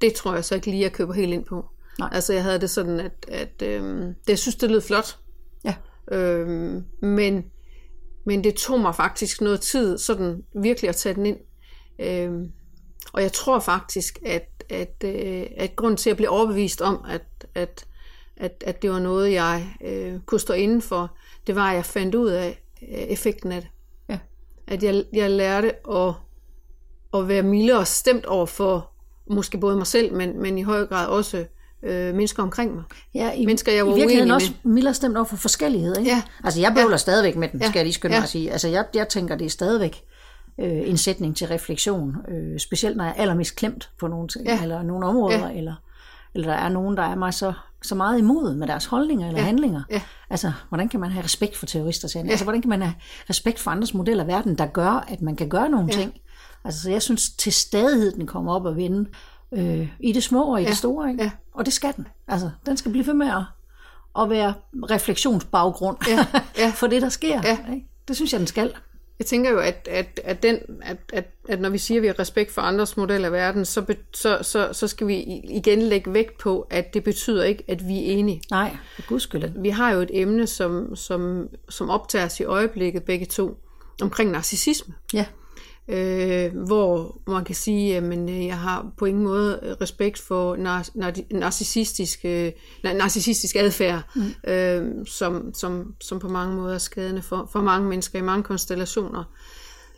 det 0.00 0.14
tror 0.14 0.34
jeg 0.34 0.44
så 0.44 0.54
ikke 0.54 0.70
lige, 0.70 0.82
jeg 0.82 0.92
køber 0.92 1.12
helt 1.12 1.32
ind 1.32 1.44
på. 1.44 1.64
Nej. 1.98 2.08
Altså, 2.12 2.32
jeg 2.32 2.42
havde 2.42 2.60
det 2.60 2.70
sådan, 2.70 3.00
at, 3.00 3.12
at 3.28 3.62
øh, 3.62 3.82
det, 4.00 4.14
jeg 4.28 4.38
synes, 4.38 4.56
det 4.56 4.70
lød 4.70 4.80
flot. 4.80 5.18
Ja. 5.64 5.74
Øh, 6.16 6.82
men 7.02 7.44
men 8.28 8.44
det 8.44 8.54
tog 8.54 8.80
mig 8.80 8.94
faktisk 8.94 9.40
noget 9.40 9.60
tid, 9.60 9.98
sådan 9.98 10.44
virkelig 10.62 10.88
at 10.88 10.96
tage 10.96 11.14
den 11.14 11.26
ind. 11.26 11.38
Øhm, 11.98 12.52
og 13.12 13.22
jeg 13.22 13.32
tror 13.32 13.58
faktisk, 13.58 14.18
at, 14.26 14.64
at, 14.70 15.04
øh, 15.04 15.46
at 15.56 15.76
grund 15.76 15.96
til 15.96 16.10
at 16.10 16.16
blive 16.16 16.28
overbevist 16.28 16.80
om, 16.80 17.04
at, 17.08 17.46
at, 17.54 17.86
at, 18.40 18.64
at 18.66 18.82
det 18.82 18.90
var 18.90 18.98
noget, 18.98 19.32
jeg 19.32 19.66
øh, 19.84 20.20
kunne 20.26 20.40
stå 20.40 20.52
inden 20.52 20.82
for, 20.82 21.16
det 21.46 21.56
var, 21.56 21.70
at 21.70 21.76
jeg 21.76 21.84
fandt 21.84 22.14
ud 22.14 22.28
af 22.28 22.62
øh, 22.82 22.88
effekten 22.88 23.52
af 23.52 23.60
det. 23.60 23.70
Ja. 24.08 24.18
At 24.66 24.82
jeg, 24.82 25.04
jeg 25.12 25.30
lærte 25.30 25.72
at, 25.90 26.14
at 27.14 27.28
være 27.28 27.42
mildere 27.42 27.86
stemt 27.86 28.26
over 28.26 28.46
for 28.46 28.90
måske 29.30 29.58
både 29.58 29.76
mig 29.76 29.86
selv, 29.86 30.14
men, 30.14 30.42
men 30.42 30.58
i 30.58 30.62
høj 30.62 30.86
grad 30.86 31.06
også 31.06 31.44
øh, 31.82 32.14
mennesker 32.14 32.42
omkring 32.42 32.74
mig. 32.74 32.84
Ja, 33.14 33.32
i, 33.32 33.46
mennesker, 33.46 33.72
jeg 33.72 33.86
var 33.86 33.92
i 33.92 33.94
virkeligheden 33.94 34.30
også 34.30 34.52
mildere 34.62 34.94
stemt 34.94 35.16
over 35.16 35.26
for 35.26 35.36
forskellighed. 35.36 35.98
Ikke? 35.98 36.10
Ja. 36.10 36.22
Altså, 36.44 36.60
jeg 36.60 36.72
bøvler 36.74 36.90
ja. 36.90 36.96
stadigvæk 36.96 37.36
med 37.36 37.48
den, 37.48 37.62
skal 37.62 37.72
jeg 37.74 37.84
lige 37.84 37.94
skynde 37.94 38.14
ja. 38.14 38.20
mig 38.20 38.24
at 38.24 38.30
sige. 38.30 38.52
Altså, 38.52 38.68
jeg, 38.68 38.84
jeg 38.94 39.08
tænker, 39.08 39.36
det 39.36 39.44
er 39.44 39.50
stadigvæk 39.50 40.02
øh, 40.60 40.88
en 40.88 40.96
sætning 40.96 41.36
til 41.36 41.46
refleksion. 41.46 42.16
Øh, 42.28 42.58
specielt 42.58 42.96
når 42.96 43.04
jeg 43.04 43.14
er 43.16 43.20
allermest 43.20 43.56
klemt 43.56 43.90
på 44.00 44.08
nogle 44.08 44.28
ting, 44.28 44.46
ja. 44.46 44.62
eller 44.62 44.82
nogle 44.82 45.06
områder, 45.06 45.48
ja. 45.48 45.58
eller, 45.58 45.74
eller 46.34 46.48
der 46.48 46.54
er 46.54 46.68
nogen, 46.68 46.96
der 46.96 47.02
er 47.02 47.14
mig 47.14 47.34
så, 47.34 47.52
så 47.82 47.94
meget 47.94 48.18
imod 48.18 48.54
med 48.54 48.66
deres 48.66 48.84
holdninger 48.84 49.26
eller 49.28 49.40
ja. 49.40 49.46
handlinger. 49.46 49.82
Ja. 49.90 50.02
Altså, 50.30 50.52
hvordan 50.68 50.88
kan 50.88 51.00
man 51.00 51.10
have 51.10 51.24
respekt 51.24 51.56
for 51.56 51.66
terrorister? 51.66 52.12
Ja. 52.14 52.30
Altså, 52.30 52.44
hvordan 52.44 52.62
kan 52.62 52.68
man 52.68 52.82
have 52.82 52.94
respekt 53.30 53.58
for 53.58 53.70
andres 53.70 53.94
modeller 53.94 54.24
af 54.24 54.28
verden, 54.28 54.58
der 54.58 54.66
gør, 54.66 55.04
at 55.08 55.22
man 55.22 55.36
kan 55.36 55.48
gøre 55.48 55.68
nogle 55.68 55.86
ja. 55.86 55.92
ting? 55.92 56.12
Altså, 56.64 56.82
så 56.82 56.90
jeg 56.90 57.02
synes 57.02 57.30
til 57.30 57.52
stadighed, 57.52 58.12
den 58.12 58.26
kommer 58.26 58.54
op 58.54 58.64
og 58.64 58.76
vinde 58.76 59.10
øh, 59.52 59.88
i 60.00 60.12
det 60.12 60.22
små 60.22 60.52
og 60.52 60.60
i 60.60 60.62
ja. 60.62 60.68
det 60.68 60.76
store. 60.76 61.10
Ikke? 61.10 61.22
Ja. 61.22 61.30
Og 61.54 61.66
det 61.66 61.72
skal 61.72 61.92
den. 61.96 62.06
Altså, 62.28 62.50
den 62.66 62.76
skal 62.76 62.90
blive 62.90 63.06
ved 63.06 63.14
med 63.14 63.26
at, 63.26 63.42
at 64.22 64.30
være 64.30 64.54
refleksionsbaggrund 64.90 65.96
ja. 66.08 66.26
Ja. 66.64 66.72
for 66.74 66.86
det, 66.86 67.02
der 67.02 67.08
sker. 67.08 67.40
Ja. 67.44 67.58
Ikke? 67.74 67.86
Det 68.08 68.16
synes 68.16 68.32
jeg, 68.32 68.38
den 68.38 68.46
skal. 68.46 68.72
Jeg 69.18 69.26
tænker 69.26 69.50
jo, 69.50 69.58
at, 69.58 69.88
at, 69.90 70.20
at, 70.24 70.42
den, 70.42 70.58
at, 70.82 70.96
at, 71.12 71.24
at 71.48 71.60
når 71.60 71.68
vi 71.68 71.78
siger, 71.78 71.98
at 71.98 72.02
vi 72.02 72.06
har 72.06 72.18
respekt 72.18 72.50
for 72.50 72.62
andres 72.62 72.96
model 72.96 73.24
af 73.24 73.32
verden, 73.32 73.64
så, 73.64 73.82
be, 73.82 73.96
så, 74.14 74.38
så, 74.42 74.72
så 74.72 74.88
skal 74.88 75.06
vi 75.06 75.14
igen 75.44 75.82
lægge 75.82 76.12
vægt 76.12 76.38
på, 76.38 76.66
at 76.70 76.94
det 76.94 77.04
betyder 77.04 77.44
ikke, 77.44 77.64
at 77.68 77.88
vi 77.88 77.98
er 77.98 78.12
enige. 78.12 78.42
Nej, 78.50 78.76
gudskyld. 79.06 79.62
Vi 79.62 79.68
har 79.68 79.90
jo 79.90 80.00
et 80.00 80.10
emne, 80.12 80.46
som, 80.46 80.96
som, 80.96 81.48
som 81.68 81.90
optager 81.90 82.24
os 82.26 82.40
i 82.40 82.44
øjeblikket 82.44 83.02
begge 83.02 83.26
to, 83.26 83.58
omkring 84.02 84.30
narcissisme. 84.30 84.94
Ja 85.14 85.26
øh, 85.88 86.56
hvor 86.66 87.20
man 87.26 87.44
kan 87.44 87.54
sige, 87.54 87.96
at 87.96 88.02
øh, 88.02 88.46
jeg 88.46 88.58
har 88.58 88.86
på 88.96 89.04
ingen 89.04 89.24
måde 89.24 89.76
respekt 89.80 90.18
for 90.18 90.56
nar- 90.56 91.38
narcissistisk, 91.38 92.20
øh, 92.24 92.52
narcissistisk 92.84 93.56
adfærd, 93.56 94.02
mm. 94.14 94.50
øh, 94.50 95.06
som, 95.06 95.54
som, 95.54 95.94
som 96.00 96.18
på 96.18 96.28
mange 96.28 96.56
måder 96.56 96.74
er 96.74 96.78
skadende 96.78 97.22
for, 97.22 97.48
for 97.52 97.60
mange 97.60 97.88
mennesker 97.88 98.18
i 98.18 98.22
mange 98.22 98.42
konstellationer. 98.42 99.24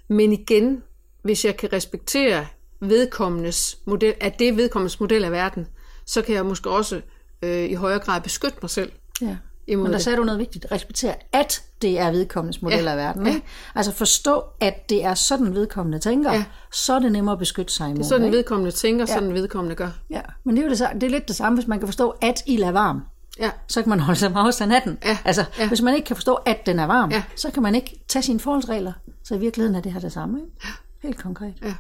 Men 0.08 0.32
igen, 0.32 0.82
hvis 1.22 1.44
jeg 1.44 1.56
kan 1.56 1.72
respektere 1.72 2.46
vedkommendes 2.81 3.78
model, 3.84 4.14
at 4.20 4.38
det 4.38 4.48
er 4.48 4.52
vedkommendes 4.52 5.00
model 5.00 5.25
af 5.25 5.32
verden, 5.32 5.66
så 6.06 6.22
kan 6.22 6.34
jeg 6.34 6.46
måske 6.46 6.70
også 6.70 7.00
øh, 7.42 7.64
i 7.64 7.75
højere 7.75 7.99
grad 7.99 8.20
beskytte 8.20 8.59
mig 8.62 8.70
selv. 8.70 8.92
Ja 9.23 9.37
imod 9.70 9.85
Men 9.85 9.92
der 9.92 9.99
sagde 9.99 10.16
du 10.16 10.25
noget 10.25 10.38
vigtigt. 10.38 10.66
Respektere, 10.73 11.14
at 11.32 11.62
det 11.82 11.99
er 11.99 12.10
vedkommendes 12.10 12.62
model 12.62 12.84
ja. 12.84 12.90
af 12.90 12.96
verden. 12.96 13.26
Ikke? 13.26 13.38
Ja. 13.38 13.78
Altså 13.78 13.92
forstå, 13.92 14.44
at 14.60 14.88
det 14.88 15.04
er 15.04 15.14
sådan 15.14 15.54
vedkommende 15.54 15.99
tænker, 15.99 16.32
ja. 16.32 16.44
så 16.72 16.94
er 16.94 16.99
det 16.99 17.12
nemmere 17.12 17.32
at 17.32 17.38
beskytte 17.38 17.72
sig 17.72 17.84
imod. 17.84 17.96
Det 17.96 18.04
er 18.04 18.08
sådan 18.08 18.25
ikke? 18.26 18.37
vedkommende 18.37 18.70
tænker, 18.70 19.04
ja. 19.08 19.14
sådan 19.14 19.34
vedkommende 19.34 19.76
gør. 19.76 19.90
Ja, 20.10 20.20
men 20.44 20.56
det 20.56 20.62
er, 20.62 20.66
jo 20.66 20.70
det, 20.70 21.00
det 21.00 21.02
er 21.06 21.10
lidt 21.10 21.28
det 21.28 21.37
samme, 21.37 21.56
hvis 21.56 21.68
man 21.68 21.78
kan 21.78 21.88
forstå, 21.88 22.14
at 22.22 22.42
ild 22.46 22.62
er 22.62 22.72
varm. 22.72 23.02
Ja. 23.38 23.50
Så 23.68 23.82
kan 23.82 23.90
man 23.90 24.00
holde 24.00 24.20
sig 24.20 24.32
på 24.32 24.38
afstand 24.38 24.72
af 24.72 24.82
den. 24.82 24.99
Ja. 25.04 25.18
Altså, 25.25 25.44
ja. 25.58 25.68
hvis 25.68 25.82
man 25.82 25.94
ikke 25.94 26.06
kan 26.06 26.16
forstå, 26.16 26.34
at 26.34 26.66
den 26.66 26.78
er 26.78 26.87
varm, 26.87 27.10
ja. 27.10 27.22
så 27.37 27.50
kan 27.50 27.62
man 27.62 27.75
ikke 27.75 28.04
tage 28.08 28.22
sine 28.22 28.40
forholdsregler. 28.40 28.92
Så 29.25 29.34
i 29.34 29.38
virkeligheden 29.38 29.76
er 29.76 29.80
det 29.80 29.92
her 29.92 30.00
det 30.00 30.12
samme. 30.12 30.38
Ikke? 30.38 30.52
Ja. 30.64 30.68
Helt 31.02 31.18
konkret. 31.18 31.54
Ja. 31.62 31.75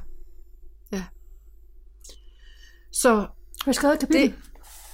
ja. 0.92 1.02
Så... 2.92 3.14
Har 3.64 3.70
vi 3.70 3.72
skrevet 3.72 3.94
et 3.94 4.00
kapitel? 4.00 4.22
Det, 4.22 4.34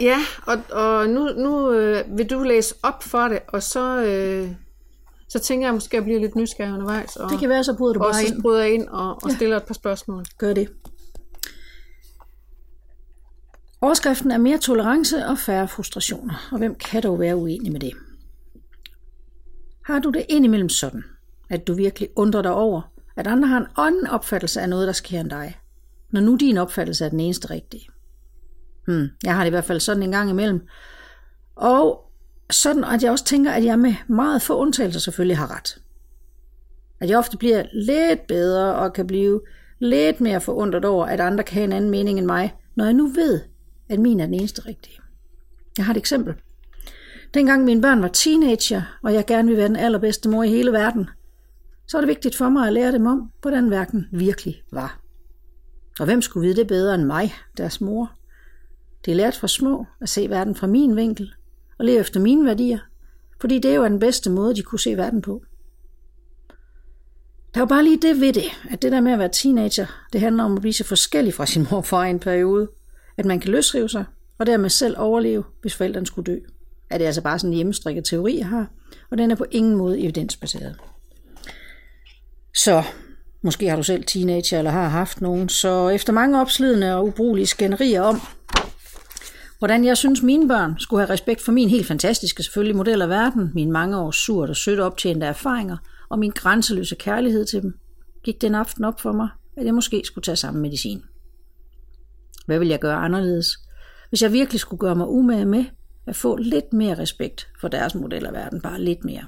Ja, 0.00 0.18
og, 0.46 0.58
og 0.70 1.08
nu, 1.08 1.25
nu 1.25 1.72
øh, 1.72 2.18
vil 2.18 2.30
du 2.30 2.42
læse 2.42 2.75
op 2.82 3.02
for 3.02 3.28
det, 3.28 3.38
og 3.48 3.62
så, 3.62 4.02
øh, 4.04 4.50
så 5.28 5.38
tænker 5.38 5.66
jeg 5.66 5.75
måske, 5.75 5.97
at 5.97 6.00
jeg 6.00 6.04
bliver 6.04 6.21
lidt 6.21 6.37
nysgerrig 6.37 6.73
undervejs. 6.73 7.16
Og, 7.16 7.30
det 7.30 7.38
kan 7.38 7.49
være, 7.49 7.64
så 7.64 7.76
bryder 7.76 7.92
du 7.92 7.99
bare 7.99 8.23
ind. 8.23 8.33
Og 8.33 8.37
så 8.37 8.42
bryder 8.42 8.62
jeg 8.62 8.75
ind 8.75 8.88
og, 8.88 9.11
og 9.23 9.28
ja. 9.28 9.35
stiller 9.35 9.56
et 9.56 9.64
par 9.64 9.75
spørgsmål. 9.75 10.25
Gør 10.38 10.54
det. 10.54 10.68
Overskriften 13.80 14.30
er 14.30 14.38
mere 14.38 14.59
tolerance 14.59 15.26
og 15.26 15.38
færre 15.38 15.68
frustrationer, 15.68 16.49
og 16.52 16.59
hvem 16.59 16.75
kan 16.75 17.02
dog 17.02 17.18
være 17.18 17.37
uenig 17.37 17.73
med 17.73 17.80
det? 17.80 17.92
Har 19.85 19.99
du 19.99 20.11
det 20.11 20.26
indimellem 20.28 20.68
sådan, 20.68 21.04
at 21.50 21.66
du 21.66 21.75
virkelig 21.75 22.09
undrer 22.16 22.42
dig 22.42 22.52
over, 22.52 22.92
at 23.16 23.26
andre 23.26 23.49
har 23.49 23.59
en 23.59 23.66
anden 23.76 24.06
opfattelse 24.06 24.61
af 24.61 24.68
noget, 24.68 24.87
der 24.87 24.92
sker 24.92 25.21
end 25.21 25.30
dig, 25.30 25.59
når 26.11 26.21
nu 26.21 26.37
din 26.37 26.56
opfattelse 26.56 27.04
er 27.04 27.09
den 27.09 27.21
eneste 27.21 27.50
rigtige? 27.50 27.88
Hmm, 28.87 29.09
jeg 29.25 29.35
har 29.35 29.45
det 29.45 29.47
i 29.47 29.50
hvert 29.50 29.64
fald 29.64 29.80
sådan 29.80 30.02
en 30.02 30.11
gang 30.11 30.30
imellem. 30.30 30.66
Og 31.56 32.05
sådan, 32.50 32.85
at 32.85 33.03
jeg 33.03 33.11
også 33.11 33.25
tænker, 33.25 33.50
at 33.50 33.65
jeg 33.65 33.79
med 33.79 33.95
meget 34.09 34.43
få 34.43 34.59
undtagelser 34.59 35.00
selvfølgelig 35.00 35.37
har 35.37 35.57
ret. 35.57 35.79
At 37.00 37.11
jeg 37.11 37.19
ofte 37.19 37.37
bliver 37.37 37.65
lidt 37.73 38.26
bedre 38.26 38.75
og 38.75 38.93
kan 38.93 39.07
blive 39.07 39.41
lidt 39.79 40.21
mere 40.21 40.41
forundret 40.41 40.85
over, 40.85 41.07
at 41.07 41.21
andre 41.21 41.45
kan 41.45 41.55
have 41.55 41.65
en 41.65 41.73
anden 41.73 41.91
mening 41.91 42.19
end 42.19 42.26
mig, 42.26 42.55
når 42.75 42.85
jeg 42.85 42.95
nu 42.95 43.07
ved, 43.07 43.41
at 43.88 43.99
min 43.99 44.21
er 44.21 44.25
den 44.25 44.35
eneste 44.35 44.67
rigtige. 44.67 44.99
Jeg 45.79 45.87
har 45.87 45.95
et 45.95 45.99
eksempel. 45.99 46.35
Dengang 47.35 47.65
mine 47.65 47.83
børn 47.83 48.03
var 48.03 48.09
teenager, 48.09 48.83
og 49.03 49.15
jeg 49.15 49.26
gerne 49.26 49.49
ville 49.49 49.59
være 49.59 49.69
den 49.69 49.76
allerbedste 49.76 50.29
mor 50.29 50.43
i 50.43 50.49
hele 50.49 50.73
verden, 50.73 51.09
så 51.87 51.97
var 51.97 52.00
det 52.00 52.09
vigtigt 52.09 52.37
for 52.37 52.49
mig 52.49 52.67
at 52.67 52.73
lære 52.73 52.93
dem 52.93 53.07
om, 53.07 53.31
hvordan 53.43 53.71
verden 53.71 54.07
virkelig 54.12 54.62
var. 54.73 55.00
Og 56.00 56.05
hvem 56.05 56.23
skulle 56.23 56.47
vide 56.47 56.61
det 56.61 56.67
bedre 56.67 56.95
end 56.95 57.05
mig, 57.05 57.35
deres 57.57 57.81
mor? 57.81 58.12
Det 59.05 59.11
er 59.11 59.17
lært 59.17 59.37
fra 59.37 59.49
små 59.49 59.87
at 60.00 60.09
se 60.09 60.31
verden 60.31 60.55
fra 60.55 60.67
min 60.67 60.97
vinkel 60.97 61.35
og 61.78 61.85
leve 61.85 62.00
efter 62.00 62.21
mine 62.21 62.47
værdier, 62.47 62.78
fordi 63.40 63.59
det 63.59 63.71
er 63.71 63.75
jo 63.75 63.85
den 63.85 63.99
bedste 63.99 64.30
måde, 64.30 64.54
de 64.54 64.62
kunne 64.62 64.80
se 64.80 64.97
verden 64.97 65.23
på. 65.23 65.42
Der 67.54 67.61
er 67.61 67.62
jo 67.62 67.66
bare 67.66 67.85
lige 67.85 68.02
det 68.02 68.21
ved 68.21 68.33
det, 68.33 68.45
at 68.71 68.83
det 68.83 68.92
der 68.92 69.00
med 69.00 69.12
at 69.12 69.18
være 69.18 69.30
teenager, 69.33 69.87
det 70.12 70.21
handler 70.21 70.45
om 70.45 70.54
at 70.54 70.61
blive 70.61 70.73
så 70.73 70.85
forskellig 70.85 71.35
fra 71.35 71.47
sin 71.47 71.66
mor 71.71 71.80
for 71.80 72.02
en 72.02 72.18
periode, 72.18 72.68
at 73.16 73.25
man 73.25 73.40
kan 73.40 73.50
løsrive 73.50 73.88
sig, 73.88 74.04
og 74.38 74.47
dermed 74.47 74.71
selv 74.71 74.95
overleve, 74.99 75.45
hvis 75.61 75.75
forældrene 75.75 76.06
skulle 76.06 76.33
dø. 76.33 76.38
Er 76.90 76.99
det 76.99 77.04
altså 77.04 77.23
bare 77.23 77.38
sådan 77.38 77.50
en 77.50 77.56
hjemmestrikket 77.56 78.04
teori, 78.04 78.38
jeg 78.38 78.49
har, 78.49 78.71
og 79.11 79.18
den 79.18 79.30
er 79.30 79.35
på 79.35 79.47
ingen 79.50 79.76
måde 79.76 80.00
evidensbaseret. 80.00 80.76
Så 82.54 82.83
måske 83.42 83.68
har 83.68 83.76
du 83.76 83.83
selv 83.83 84.04
teenager 84.04 84.59
eller 84.59 84.71
har 84.71 84.88
haft 84.88 85.21
nogen, 85.21 85.49
så 85.49 85.88
efter 85.88 86.12
mange 86.12 86.40
opslidende 86.40 86.97
og 86.97 87.06
ubrugelige 87.06 87.47
skænderier 87.47 88.02
om, 88.02 88.21
hvordan 89.58 89.84
jeg 89.84 89.96
synes 89.96 90.22
mine 90.22 90.48
børn 90.48 90.78
skulle 90.78 91.00
have 91.00 91.12
respekt 91.12 91.40
for 91.40 91.52
min 91.52 91.68
helt 91.68 91.86
fantastiske 91.86 92.42
selvfølgelig 92.42 92.76
model 92.76 93.02
af 93.02 93.08
verden, 93.08 93.50
mine 93.54 93.72
mange 93.72 93.98
års 93.98 94.16
surt 94.16 94.50
og 94.50 94.56
sødt 94.56 94.80
optjente 94.80 95.26
erfaringer 95.26 95.76
og 96.08 96.18
min 96.18 96.30
grænseløse 96.30 96.94
kærlighed 96.94 97.44
til 97.44 97.62
dem, 97.62 97.78
gik 98.25 98.40
den 98.40 98.54
aften 98.54 98.84
op 98.84 99.00
for 99.00 99.12
mig, 99.12 99.28
at 99.56 99.66
jeg 99.66 99.75
måske 99.75 100.02
skulle 100.04 100.22
tage 100.22 100.36
samme 100.36 100.60
medicin. 100.60 101.02
Hvad 102.46 102.58
vil 102.58 102.68
jeg 102.68 102.78
gøre 102.80 102.96
anderledes, 102.96 103.58
hvis 104.08 104.22
jeg 104.22 104.32
virkelig 104.32 104.60
skulle 104.60 104.80
gøre 104.80 104.96
mig 104.96 105.08
umage 105.08 105.44
med 105.44 105.64
at 106.06 106.16
få 106.16 106.36
lidt 106.36 106.72
mere 106.72 106.98
respekt 106.98 107.48
for 107.60 107.68
deres 107.68 107.94
model 107.94 108.26
af 108.26 108.32
verden, 108.32 108.60
bare 108.60 108.80
lidt 108.80 109.04
mere? 109.04 109.25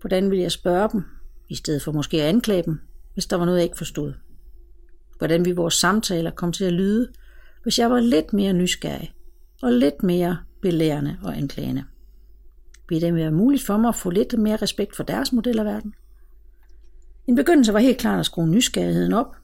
Hvordan 0.00 0.30
vil 0.30 0.38
jeg 0.38 0.52
spørge 0.52 0.88
dem, 0.92 1.04
i 1.48 1.54
stedet 1.54 1.82
for 1.82 1.92
måske 1.92 2.22
at 2.22 2.28
anklage 2.28 2.62
dem, 2.62 2.80
hvis 3.14 3.26
der 3.26 3.36
var 3.36 3.44
noget, 3.44 3.58
jeg 3.58 3.64
ikke 3.64 3.78
forstod? 3.78 4.12
Hvordan 5.18 5.44
vi 5.44 5.52
vores 5.52 5.74
samtaler 5.74 6.30
komme 6.30 6.52
til 6.52 6.64
at 6.64 6.72
lyde, 6.72 7.08
hvis 7.66 7.78
jeg 7.78 7.90
var 7.90 8.00
lidt 8.00 8.32
mere 8.32 8.52
nysgerrig 8.52 9.14
og 9.62 9.72
lidt 9.72 10.02
mere 10.02 10.38
belærende 10.62 11.18
og 11.22 11.36
anklagende? 11.36 11.84
Vil 12.88 13.00
det 13.00 13.14
være 13.14 13.30
muligt 13.30 13.66
for 13.66 13.76
mig 13.76 13.88
at 13.88 13.94
få 13.94 14.10
lidt 14.10 14.38
mere 14.38 14.56
respekt 14.56 14.96
for 14.96 15.02
deres 15.02 15.32
model 15.32 15.58
af 15.58 15.64
verden? 15.64 15.94
En 17.26 17.36
begyndelse 17.36 17.72
var 17.72 17.78
helt 17.78 17.98
klart 17.98 18.18
at 18.18 18.26
skrue 18.26 18.48
nysgerrigheden 18.48 19.12
op, 19.12 19.36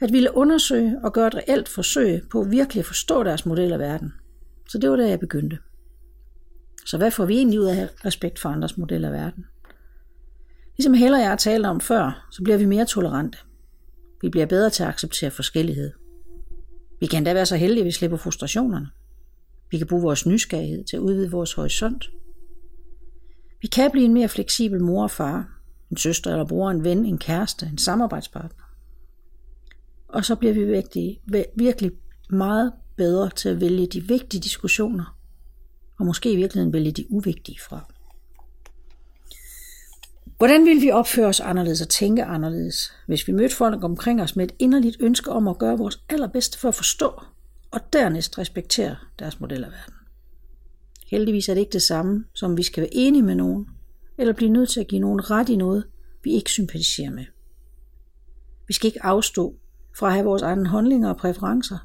at 0.00 0.12
ville 0.12 0.36
undersøge 0.36 0.98
og 1.04 1.12
gøre 1.12 1.26
et 1.26 1.34
reelt 1.34 1.68
forsøg 1.68 2.22
på 2.30 2.42
virkelig 2.42 2.80
at 2.80 2.86
forstå 2.86 3.22
deres 3.22 3.46
model 3.46 3.72
af 3.72 3.78
verden. 3.78 4.12
Så 4.68 4.78
det 4.78 4.90
var 4.90 4.96
der, 4.96 5.06
jeg 5.06 5.20
begyndte. 5.20 5.58
Så 6.86 6.96
hvad 6.96 7.10
får 7.10 7.26
vi 7.26 7.36
egentlig 7.36 7.60
ud 7.60 7.66
af 7.66 7.88
respekt 8.04 8.38
for 8.38 8.48
andres 8.48 8.78
model 8.78 9.04
af 9.04 9.12
verden? 9.12 9.46
Ligesom 10.76 10.94
Heller 10.94 11.18
jeg 11.18 11.28
har 11.28 11.36
talt 11.36 11.66
om 11.66 11.80
før, 11.80 12.28
så 12.30 12.42
bliver 12.42 12.58
vi 12.58 12.64
mere 12.64 12.84
tolerante. 12.84 13.38
Vi 14.22 14.28
bliver 14.28 14.46
bedre 14.46 14.70
til 14.70 14.82
at 14.82 14.88
acceptere 14.88 15.30
forskellighed. 15.30 15.92
Vi 17.00 17.06
kan 17.06 17.24
da 17.24 17.32
være 17.32 17.46
så 17.46 17.56
heldige, 17.56 17.80
at 17.80 17.86
vi 17.86 17.90
slipper 17.90 18.16
frustrationerne. 18.16 18.88
Vi 19.70 19.78
kan 19.78 19.86
bruge 19.86 20.02
vores 20.02 20.26
nysgerrighed 20.26 20.84
til 20.84 20.96
at 20.96 21.00
udvide 21.00 21.30
vores 21.30 21.52
horisont. 21.52 22.10
Vi 23.62 23.66
kan 23.66 23.90
blive 23.90 24.04
en 24.04 24.14
mere 24.14 24.28
fleksibel 24.28 24.82
mor 24.84 25.02
og 25.02 25.10
far, 25.10 25.60
en 25.90 25.96
søster 25.96 26.30
eller 26.30 26.44
bror, 26.44 26.70
en 26.70 26.84
ven, 26.84 27.04
en 27.04 27.18
kæreste, 27.18 27.66
en 27.66 27.78
samarbejdspartner. 27.78 28.64
Og 30.08 30.24
så 30.24 30.36
bliver 30.36 30.54
vi 30.54 30.64
virkelig, 30.64 31.20
virkelig 31.56 31.92
meget 32.30 32.72
bedre 32.96 33.30
til 33.30 33.48
at 33.48 33.60
vælge 33.60 33.86
de 33.86 34.02
vigtige 34.02 34.40
diskussioner, 34.40 35.18
og 35.98 36.06
måske 36.06 36.32
i 36.32 36.36
virkeligheden 36.36 36.72
vælge 36.72 36.92
de 36.92 37.12
uvigtige 37.12 37.58
fra. 37.68 37.92
Hvordan 40.38 40.64
vil 40.64 40.82
vi 40.82 40.90
opføre 40.90 41.26
os 41.26 41.40
anderledes 41.40 41.80
og 41.80 41.88
tænke 41.88 42.24
anderledes, 42.24 42.92
hvis 43.06 43.28
vi 43.28 43.32
mødte 43.32 43.56
folk 43.56 43.84
omkring 43.84 44.22
os 44.22 44.36
med 44.36 44.44
et 44.44 44.54
inderligt 44.58 44.96
ønske 45.00 45.30
om 45.30 45.48
at 45.48 45.58
gøre 45.58 45.78
vores 45.78 46.02
allerbedste 46.08 46.58
for 46.58 46.68
at 46.68 46.74
forstå 46.74 47.22
og 47.70 47.80
dernæst 47.92 48.38
respektere 48.38 48.96
deres 49.18 49.40
model 49.40 49.64
af 49.64 49.70
verden? 49.70 49.94
Heldigvis 51.06 51.48
er 51.48 51.54
det 51.54 51.60
ikke 51.60 51.72
det 51.72 51.82
samme, 51.82 52.24
som 52.34 52.56
vi 52.56 52.62
skal 52.62 52.80
være 52.80 52.94
enige 52.94 53.22
med 53.22 53.34
nogen, 53.34 53.68
eller 54.18 54.32
blive 54.32 54.50
nødt 54.50 54.68
til 54.68 54.80
at 54.80 54.86
give 54.86 55.00
nogen 55.00 55.30
ret 55.30 55.48
i 55.48 55.56
noget, 55.56 55.84
vi 56.24 56.32
ikke 56.32 56.50
sympatiserer 56.50 57.10
med. 57.10 57.24
Vi 58.66 58.72
skal 58.72 58.86
ikke 58.88 59.04
afstå 59.04 59.54
fra 59.96 60.06
at 60.06 60.12
have 60.12 60.24
vores 60.24 60.42
egne 60.42 60.68
holdninger 60.68 61.08
og 61.08 61.16
præferencer. 61.16 61.78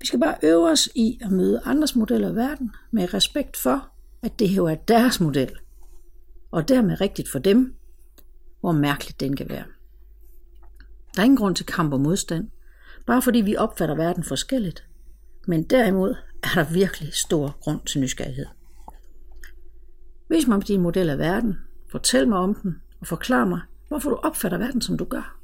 Vi 0.00 0.06
skal 0.06 0.20
bare 0.20 0.36
øve 0.42 0.70
os 0.70 0.88
i 0.94 1.18
at 1.22 1.32
møde 1.32 1.60
andres 1.64 1.96
modeller 1.96 2.28
af 2.28 2.34
verden 2.34 2.70
med 2.90 3.14
respekt 3.14 3.56
for, 3.56 3.88
at 4.22 4.38
det 4.38 4.46
jo 4.46 4.66
er 4.66 4.74
deres 4.74 5.20
model, 5.20 5.50
og 6.56 6.68
dermed 6.68 7.00
rigtigt 7.00 7.28
for 7.28 7.38
dem, 7.38 7.74
hvor 8.60 8.72
mærkeligt 8.72 9.20
den 9.20 9.36
kan 9.36 9.48
være. 9.48 9.64
Der 11.14 11.20
er 11.20 11.24
ingen 11.24 11.36
grund 11.36 11.56
til 11.56 11.66
kamp 11.66 11.92
og 11.92 12.00
modstand, 12.00 12.48
bare 13.06 13.22
fordi 13.22 13.40
vi 13.40 13.56
opfatter 13.56 13.94
verden 13.94 14.24
forskelligt, 14.24 14.84
men 15.46 15.62
derimod 15.62 16.14
er 16.42 16.48
der 16.54 16.72
virkelig 16.72 17.14
stor 17.14 17.56
grund 17.60 17.80
til 17.86 18.00
nysgerrighed. 18.00 18.46
Vis 20.28 20.46
mig 20.46 20.68
din 20.68 20.80
model 20.80 21.10
af 21.10 21.18
verden, 21.18 21.56
fortæl 21.90 22.28
mig 22.28 22.38
om 22.38 22.54
den, 22.54 22.82
og 23.00 23.06
forklar 23.06 23.44
mig, 23.44 23.60
hvorfor 23.88 24.10
du 24.10 24.16
opfatter 24.16 24.58
verden, 24.58 24.80
som 24.80 24.98
du 24.98 25.04
gør. 25.04 25.38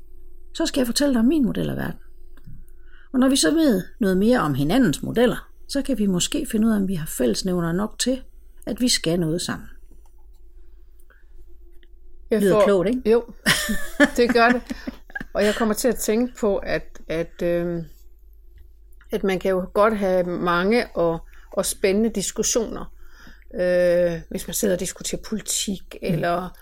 Så 0.54 0.66
skal 0.66 0.80
jeg 0.80 0.86
fortælle 0.86 1.14
dig 1.14 1.20
om 1.20 1.26
min 1.26 1.44
model 1.44 1.70
af 1.70 1.76
verden. 1.76 2.00
Og 3.12 3.18
når 3.18 3.28
vi 3.28 3.36
så 3.36 3.54
ved 3.54 3.82
noget 4.00 4.16
mere 4.16 4.40
om 4.40 4.54
hinandens 4.54 5.02
modeller, 5.02 5.48
så 5.68 5.82
kan 5.82 5.98
vi 5.98 6.06
måske 6.06 6.46
finde 6.50 6.66
ud 6.66 6.72
af, 6.72 6.76
om 6.76 6.88
vi 6.88 6.94
har 6.94 7.06
fællesnævner 7.06 7.72
nok 7.72 7.98
til, 7.98 8.22
at 8.66 8.80
vi 8.80 8.88
skal 8.88 9.20
noget 9.20 9.40
sammen. 9.40 9.68
Jeg 12.32 12.40
Lyder 12.40 12.54
får, 12.54 12.64
klogt, 12.64 12.88
ikke? 12.88 13.10
Jo, 13.10 13.24
det 14.16 14.34
gør 14.34 14.48
det. 14.48 14.62
Og 15.32 15.44
jeg 15.44 15.54
kommer 15.54 15.74
til 15.74 15.88
at 15.88 15.96
tænke 15.96 16.34
på, 16.40 16.56
at, 16.56 16.84
at, 17.08 17.42
øh, 17.42 17.82
at 19.10 19.24
man 19.24 19.38
kan 19.38 19.50
jo 19.50 19.66
godt 19.74 19.96
have 19.96 20.24
mange 20.24 20.86
og, 20.94 21.18
og 21.50 21.66
spændende 21.66 22.10
diskussioner, 22.10 22.92
øh, 23.54 24.20
hvis 24.30 24.46
man 24.46 24.54
sidder 24.54 24.74
og 24.74 24.80
diskuterer 24.80 25.20
politik, 25.22 25.96
mm. 26.02 26.08
eller 26.14 26.58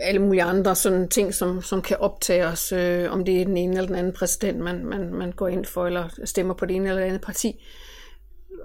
alle 0.00 0.22
mulige 0.22 0.42
andre 0.42 0.74
sådan 0.74 1.08
ting, 1.08 1.34
som, 1.34 1.62
som 1.62 1.82
kan 1.82 1.96
optage 1.96 2.46
os, 2.46 2.72
øh, 2.72 3.12
om 3.12 3.24
det 3.24 3.40
er 3.40 3.44
den 3.44 3.56
ene 3.56 3.72
eller 3.72 3.86
den 3.86 3.96
anden 3.96 4.12
præsident, 4.12 4.58
man, 4.58 4.84
man, 4.84 5.14
man 5.14 5.32
går 5.32 5.48
ind 5.48 5.64
for, 5.64 5.86
eller 5.86 6.08
stemmer 6.24 6.54
på 6.54 6.66
det 6.66 6.76
ene 6.76 6.88
eller 6.88 7.00
det 7.00 7.08
andet 7.08 7.22
parti. 7.22 7.64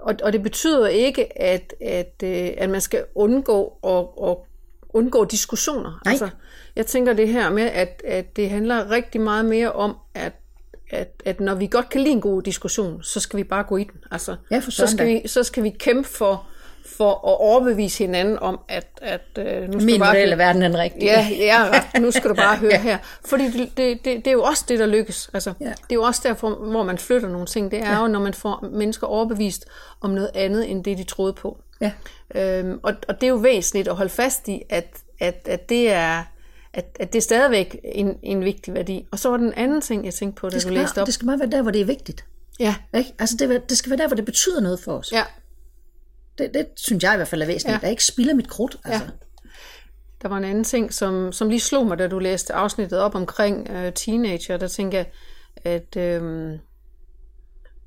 Og, 0.00 0.14
og 0.22 0.32
det 0.32 0.42
betyder 0.42 0.86
ikke, 0.86 1.42
at, 1.42 1.74
at, 1.80 2.14
øh, 2.24 2.50
at 2.56 2.70
man 2.70 2.80
skal 2.80 3.04
undgå 3.14 3.78
at, 3.84 4.28
at 4.30 4.36
undgå 4.94 5.24
diskussioner. 5.24 6.00
Nej. 6.04 6.12
Altså, 6.12 6.28
jeg 6.76 6.86
tænker 6.86 7.12
det 7.12 7.28
her 7.28 7.50
med, 7.50 7.62
at, 7.62 8.02
at 8.04 8.36
det 8.36 8.50
handler 8.50 8.90
rigtig 8.90 9.20
meget 9.20 9.44
mere 9.44 9.72
om, 9.72 9.96
at, 10.14 10.32
at, 10.90 11.22
at 11.24 11.40
når 11.40 11.54
vi 11.54 11.66
godt 11.66 11.88
kan 11.88 12.00
lide 12.00 12.12
en 12.12 12.20
god 12.20 12.42
diskussion, 12.42 13.02
så 13.02 13.20
skal 13.20 13.36
vi 13.36 13.44
bare 13.44 13.62
gå 13.64 13.76
i 13.76 13.84
den. 13.84 14.00
Altså, 14.10 14.36
Ja, 14.50 14.58
for 14.58 14.70
så, 14.70 14.86
skal 14.86 15.06
vi, 15.06 15.22
så 15.28 15.42
skal 15.42 15.62
vi 15.62 15.70
kæmpe 15.70 16.08
for, 16.08 16.46
for 16.86 17.10
at 17.10 17.40
overbevise 17.40 17.98
hinanden 18.04 18.38
om, 18.38 18.60
at, 18.68 18.86
at 19.02 19.20
øh, 19.38 19.62
nu 19.62 19.72
skal 19.72 19.84
Min 19.84 19.94
du 19.94 20.04
bare 20.04 20.16
af 20.18 20.38
verden 20.38 20.62
er 20.62 20.68
den 20.68 20.78
rigtige. 20.78 21.04
Ja, 21.04 21.28
ja, 21.38 21.82
nu 22.00 22.10
skal 22.10 22.30
du 22.30 22.34
bare 22.34 22.56
høre 22.56 22.76
her. 22.78 22.98
Fordi 23.24 23.44
det, 23.50 23.76
det, 23.76 24.04
det, 24.04 24.16
det 24.16 24.26
er 24.26 24.32
jo 24.32 24.42
også 24.42 24.64
det, 24.68 24.78
der 24.78 24.86
lykkes. 24.86 25.30
Altså, 25.34 25.52
Ja. 25.60 25.64
Det 25.64 25.72
er 25.90 25.94
jo 25.94 26.02
også 26.02 26.20
derfor, 26.24 26.50
hvor 26.50 26.82
man 26.82 26.98
flytter 26.98 27.28
nogle 27.28 27.46
ting. 27.46 27.70
Det 27.70 27.78
er 27.78 27.92
ja. 27.92 28.00
jo, 28.00 28.06
når 28.06 28.20
man 28.20 28.34
får 28.34 28.68
mennesker 28.72 29.06
overbevist 29.06 29.66
om 30.00 30.10
noget 30.10 30.30
andet, 30.34 30.70
end 30.70 30.84
det, 30.84 30.98
de 30.98 31.04
troede 31.04 31.32
på. 31.32 31.58
Ja. 31.80 31.92
Øhm, 32.34 32.80
og, 32.82 32.94
og 33.08 33.14
det 33.20 33.26
er 33.26 33.30
jo 33.30 33.36
væsentligt 33.36 33.88
at 33.88 33.94
holde 33.96 34.10
fast 34.10 34.48
i, 34.48 34.62
at, 34.70 34.86
at, 35.20 35.48
at 35.50 35.68
det 35.68 35.92
er 35.92 36.22
at, 36.72 36.96
at 37.00 37.12
det 37.12 37.18
er 37.18 37.22
stadigvæk 37.22 37.76
en, 37.84 38.16
en 38.22 38.44
vigtig 38.44 38.74
værdi. 38.74 39.06
Og 39.10 39.18
så 39.18 39.28
var 39.30 39.36
den 39.36 39.52
anden 39.56 39.80
ting, 39.80 40.04
jeg 40.04 40.14
tænkte 40.14 40.40
på, 40.40 40.48
da 40.48 40.56
Det 40.56 40.64
du 40.64 40.68
læste 40.68 40.94
bare, 40.94 41.02
op. 41.02 41.06
det 41.06 41.14
skal 41.14 41.26
bare 41.26 41.38
være 41.38 41.50
der, 41.50 41.62
hvor 41.62 41.70
det 41.70 41.80
er 41.80 41.84
vigtigt. 41.84 42.24
Ja, 42.60 42.74
Ikke? 42.96 43.12
Altså 43.18 43.36
det, 43.36 43.70
det 43.70 43.78
skal 43.78 43.90
være 43.90 43.98
der, 43.98 44.06
hvor 44.06 44.14
det 44.16 44.24
betyder 44.24 44.60
noget 44.60 44.80
for 44.80 44.92
os. 44.98 45.12
ja. 45.12 45.22
Det, 46.38 46.54
det 46.54 46.66
synes 46.76 47.04
jeg 47.04 47.12
i 47.14 47.16
hvert 47.16 47.28
fald 47.28 47.42
er 47.42 47.46
væsentligt. 47.46 47.72
Ja. 47.72 47.78
Ja. 47.82 47.86
Der 47.86 47.90
ikke 47.90 48.04
spilder 48.04 48.34
mit 48.34 48.48
krudt. 48.48 48.76
Altså. 48.84 49.06
Der 50.22 50.28
var 50.28 50.36
en 50.36 50.44
anden 50.44 50.64
ting, 50.64 50.94
som, 50.94 51.32
som 51.32 51.48
lige 51.48 51.60
slog 51.60 51.86
mig, 51.86 51.98
da 51.98 52.08
du 52.08 52.18
læste 52.18 52.54
afsnittet 52.54 53.00
op 53.00 53.14
omkring 53.14 53.70
øh, 53.70 53.92
teenager. 53.92 54.56
Der 54.56 54.68
tænker 54.68 54.98
jeg, 54.98 55.06
at, 55.56 55.96
øh, 55.96 56.52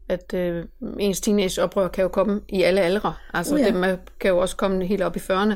at 0.09 0.33
øh, 0.33 0.65
ens 0.99 1.21
teenageoprør 1.21 1.87
kan 1.87 2.01
jo 2.01 2.07
komme 2.07 2.41
i 2.49 2.63
alle 2.63 2.81
aldre. 2.81 3.13
Altså 3.33 3.53
Uh, 3.53 3.59
ja. 3.59 3.65
det 3.65 3.75
man 3.75 3.99
kan 4.19 4.29
jo 4.29 4.37
også 4.37 4.55
komme 4.55 4.85
helt 4.85 5.01
op 5.01 5.15
i 5.15 5.19
40'erne. 5.19 5.53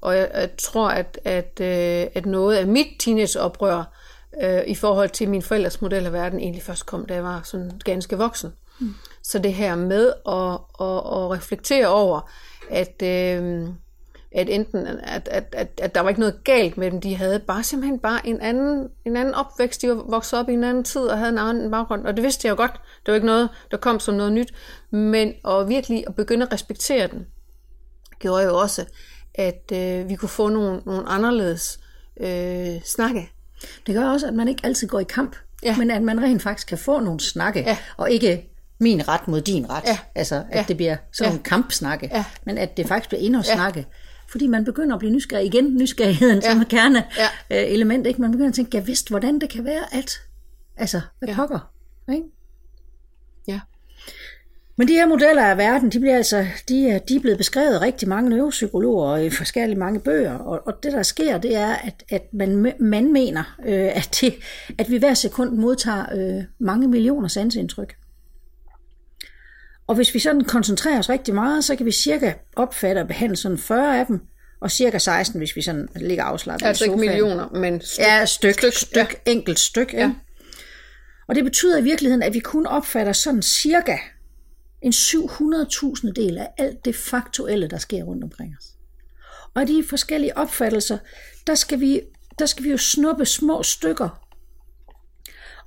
Og 0.00 0.16
jeg, 0.16 0.30
jeg 0.34 0.50
tror, 0.58 0.88
at, 0.88 1.20
at, 1.24 1.60
øh, 1.60 2.06
at 2.14 2.26
noget 2.26 2.56
af 2.56 2.66
mit 2.66 2.86
teenageoprør 2.98 3.96
øh, 4.42 4.62
i 4.66 4.74
forhold 4.74 5.10
til 5.10 5.28
min 5.28 5.42
forældres 5.42 5.80
model 5.80 6.06
af 6.06 6.12
verden 6.12 6.40
egentlig 6.40 6.62
først 6.62 6.86
kom, 6.86 7.06
da 7.06 7.14
jeg 7.14 7.24
var 7.24 7.40
sådan 7.44 7.80
ganske 7.84 8.18
voksen. 8.18 8.52
Mm. 8.80 8.94
Så 9.22 9.38
det 9.38 9.54
her 9.54 9.74
med 9.76 10.06
at, 10.28 10.52
at, 10.80 10.96
at 10.96 11.30
reflektere 11.30 11.86
over, 11.86 12.30
at, 12.70 13.02
øh, 13.02 13.68
at 14.32 14.48
enten 14.48 14.86
at, 14.86 15.28
at, 15.28 15.48
at, 15.52 15.68
at 15.82 15.94
der 15.94 16.00
var 16.00 16.08
ikke 16.08 16.20
noget 16.20 16.44
galt 16.44 16.78
med 16.78 16.90
dem, 16.90 17.00
de 17.00 17.16
havde 17.16 17.38
bare 17.38 17.62
simpelthen 17.62 17.98
bare 17.98 18.26
en 18.26 18.40
anden, 18.40 18.88
en 19.04 19.16
anden 19.16 19.34
opvækst, 19.34 19.82
de 19.82 19.88
var 19.88 19.94
vokset 19.94 20.38
op 20.38 20.48
i 20.48 20.52
en 20.52 20.64
anden 20.64 20.84
tid 20.84 21.00
og 21.00 21.18
havde 21.18 21.32
en 21.32 21.38
anden 21.38 21.70
baggrund, 21.70 22.06
og 22.06 22.16
det 22.16 22.24
vidste 22.24 22.46
jeg 22.46 22.50
jo 22.52 22.56
godt, 22.56 22.72
det 22.72 23.12
var 23.12 23.14
ikke 23.14 23.26
noget, 23.26 23.48
der 23.70 23.76
kom 23.76 24.00
som 24.00 24.14
noget 24.14 24.32
nyt, 24.32 24.54
men 24.90 25.32
at 25.48 25.68
virkelig 25.68 26.04
at 26.06 26.14
begynde 26.14 26.46
at 26.46 26.52
respektere 26.52 27.06
den, 27.06 27.26
gjorde 28.18 28.44
jo 28.44 28.58
også, 28.58 28.84
at 29.34 29.72
øh, 29.72 30.08
vi 30.08 30.14
kunne 30.14 30.28
få 30.28 30.48
nogle, 30.48 30.82
nogle 30.86 31.08
anderledes 31.08 31.80
øh, 32.20 32.82
snakke. 32.84 33.30
Det 33.86 33.94
gør 33.94 34.08
også, 34.08 34.26
at 34.26 34.34
man 34.34 34.48
ikke 34.48 34.60
altid 34.66 34.88
går 34.88 35.00
i 35.00 35.04
kamp 35.04 35.36
Ja. 35.62 35.76
men 35.76 35.90
at 35.90 36.02
man 36.02 36.22
rent 36.22 36.42
faktisk 36.42 36.68
kan 36.68 36.78
få 36.78 37.00
nogle 37.00 37.20
snakke, 37.20 37.60
Ja. 37.60 37.76
og 37.96 38.10
ikke 38.10 38.46
min 38.80 39.08
ret 39.08 39.28
mod 39.28 39.40
din 39.40 39.70
ret. 39.70 39.84
Ja. 39.86 39.98
Altså, 40.14 40.34
at 40.50 40.58
Ja. 40.58 40.64
det 40.68 40.76
bliver 40.76 40.96
sådan 41.12 41.30
nogle 41.30 41.44
kampsnakke, 41.44 42.10
Ja. 42.12 42.24
men 42.46 42.58
at 42.58 42.76
det 42.76 42.86
faktisk 42.86 43.08
bliver 43.08 43.22
indholdssnakke. 43.22 43.86
Fordi 44.28 44.46
man 44.46 44.64
begynder 44.64 44.94
at 44.94 44.98
blive 44.98 45.12
nysgerrig 45.12 45.46
igen, 45.46 45.76
nysgerrigheden 45.76 46.40
ja. 46.42 46.50
som 46.50 46.60
er 46.60 46.64
kerne 46.64 47.04
Ja. 47.18 47.62
øh, 47.64 47.72
element, 47.72 48.06
ikke? 48.06 48.20
Man 48.20 48.30
begynder 48.30 48.48
at 48.48 48.54
tænke, 48.54 48.76
jeg 48.76 48.86
vidste, 48.86 49.10
hvordan 49.10 49.38
det 49.38 49.50
kan 49.50 49.64
være, 49.64 49.94
at, 49.94 50.10
altså, 50.76 51.00
hvad 51.18 51.28
ja. 51.28 51.34
pokker, 51.34 51.70
ikke? 52.12 52.24
Ja. 53.48 53.60
Men 54.76 54.88
de 54.88 54.92
her 54.92 55.06
modeller 55.06 55.42
af 55.44 55.58
verden, 55.58 55.90
de, 55.90 56.00
bliver 56.00 56.16
altså, 56.16 56.46
de, 56.68 56.88
er, 56.88 56.98
de 56.98 57.16
er 57.16 57.20
blevet 57.20 57.38
beskrevet 57.38 57.74
af 57.74 57.80
rigtig 57.80 58.08
mange 58.08 58.30
neuropsykologer 58.30 59.06
og 59.06 59.24
i 59.24 59.30
forskellige 59.30 59.78
mange 59.78 60.00
bøger. 60.00 60.34
Og, 60.38 60.60
og 60.66 60.72
det, 60.82 60.92
der 60.92 61.02
sker, 61.02 61.38
det 61.38 61.56
er, 61.56 61.72
at, 61.74 62.04
at 62.10 62.22
man, 62.32 62.72
man 62.80 63.12
mener, 63.12 63.56
øh, 63.66 63.96
at, 63.96 64.18
det, 64.20 64.34
at 64.78 64.90
vi 64.90 64.96
hver 64.98 65.14
sekund 65.14 65.50
modtager 65.56 66.04
øh, 66.14 66.44
mange 66.60 66.88
millioner 66.88 67.28
sansindtryk. 67.28 67.96
Og 69.90 69.96
hvis 69.96 70.14
vi 70.14 70.18
sådan 70.18 70.44
koncentrerer 70.44 70.98
os 70.98 71.08
rigtig 71.08 71.34
meget, 71.34 71.64
så 71.64 71.76
kan 71.76 71.86
vi 71.86 71.92
cirka 71.92 72.32
opfatte 72.56 72.98
og 73.00 73.06
behandle 73.06 73.36
sådan 73.36 73.58
40 73.58 74.00
af 74.00 74.06
dem, 74.06 74.20
og 74.60 74.70
cirka 74.70 74.98
16, 74.98 75.38
hvis 75.38 75.56
vi 75.56 75.62
sådan 75.62 75.88
ligger 75.96 76.24
afslappet 76.24 76.66
Altså 76.66 76.84
i 76.84 76.86
ikke 76.86 76.94
sofaen. 76.94 77.10
millioner, 77.10 77.48
men 77.48 77.80
styk. 77.80 78.04
Ja, 78.04 78.24
styk, 78.26 78.54
styk, 78.58 78.72
Styk, 78.72 78.96
ja. 79.26 79.30
enkelt 79.32 79.58
styk. 79.58 79.92
Ja. 79.92 80.12
Og 81.28 81.34
det 81.34 81.44
betyder 81.44 81.78
i 81.78 81.82
virkeligheden, 81.82 82.22
at 82.22 82.34
vi 82.34 82.38
kun 82.38 82.66
opfatter 82.66 83.12
sådan 83.12 83.42
cirka 83.42 83.96
en 84.82 84.92
700.000 84.92 86.12
del 86.12 86.38
af 86.38 86.48
alt 86.58 86.84
det 86.84 86.96
faktuelle, 86.96 87.68
der 87.68 87.78
sker 87.78 88.02
rundt 88.02 88.24
omkring 88.24 88.54
os. 88.58 88.64
Og 89.54 89.66
de 89.68 89.84
forskellige 89.88 90.36
opfattelser, 90.36 90.98
der 91.46 91.54
skal 91.54 91.80
vi, 91.80 92.00
der 92.38 92.46
skal 92.46 92.64
vi 92.64 92.70
jo 92.70 92.76
snuppe 92.76 93.26
små 93.26 93.62
stykker. 93.62 94.26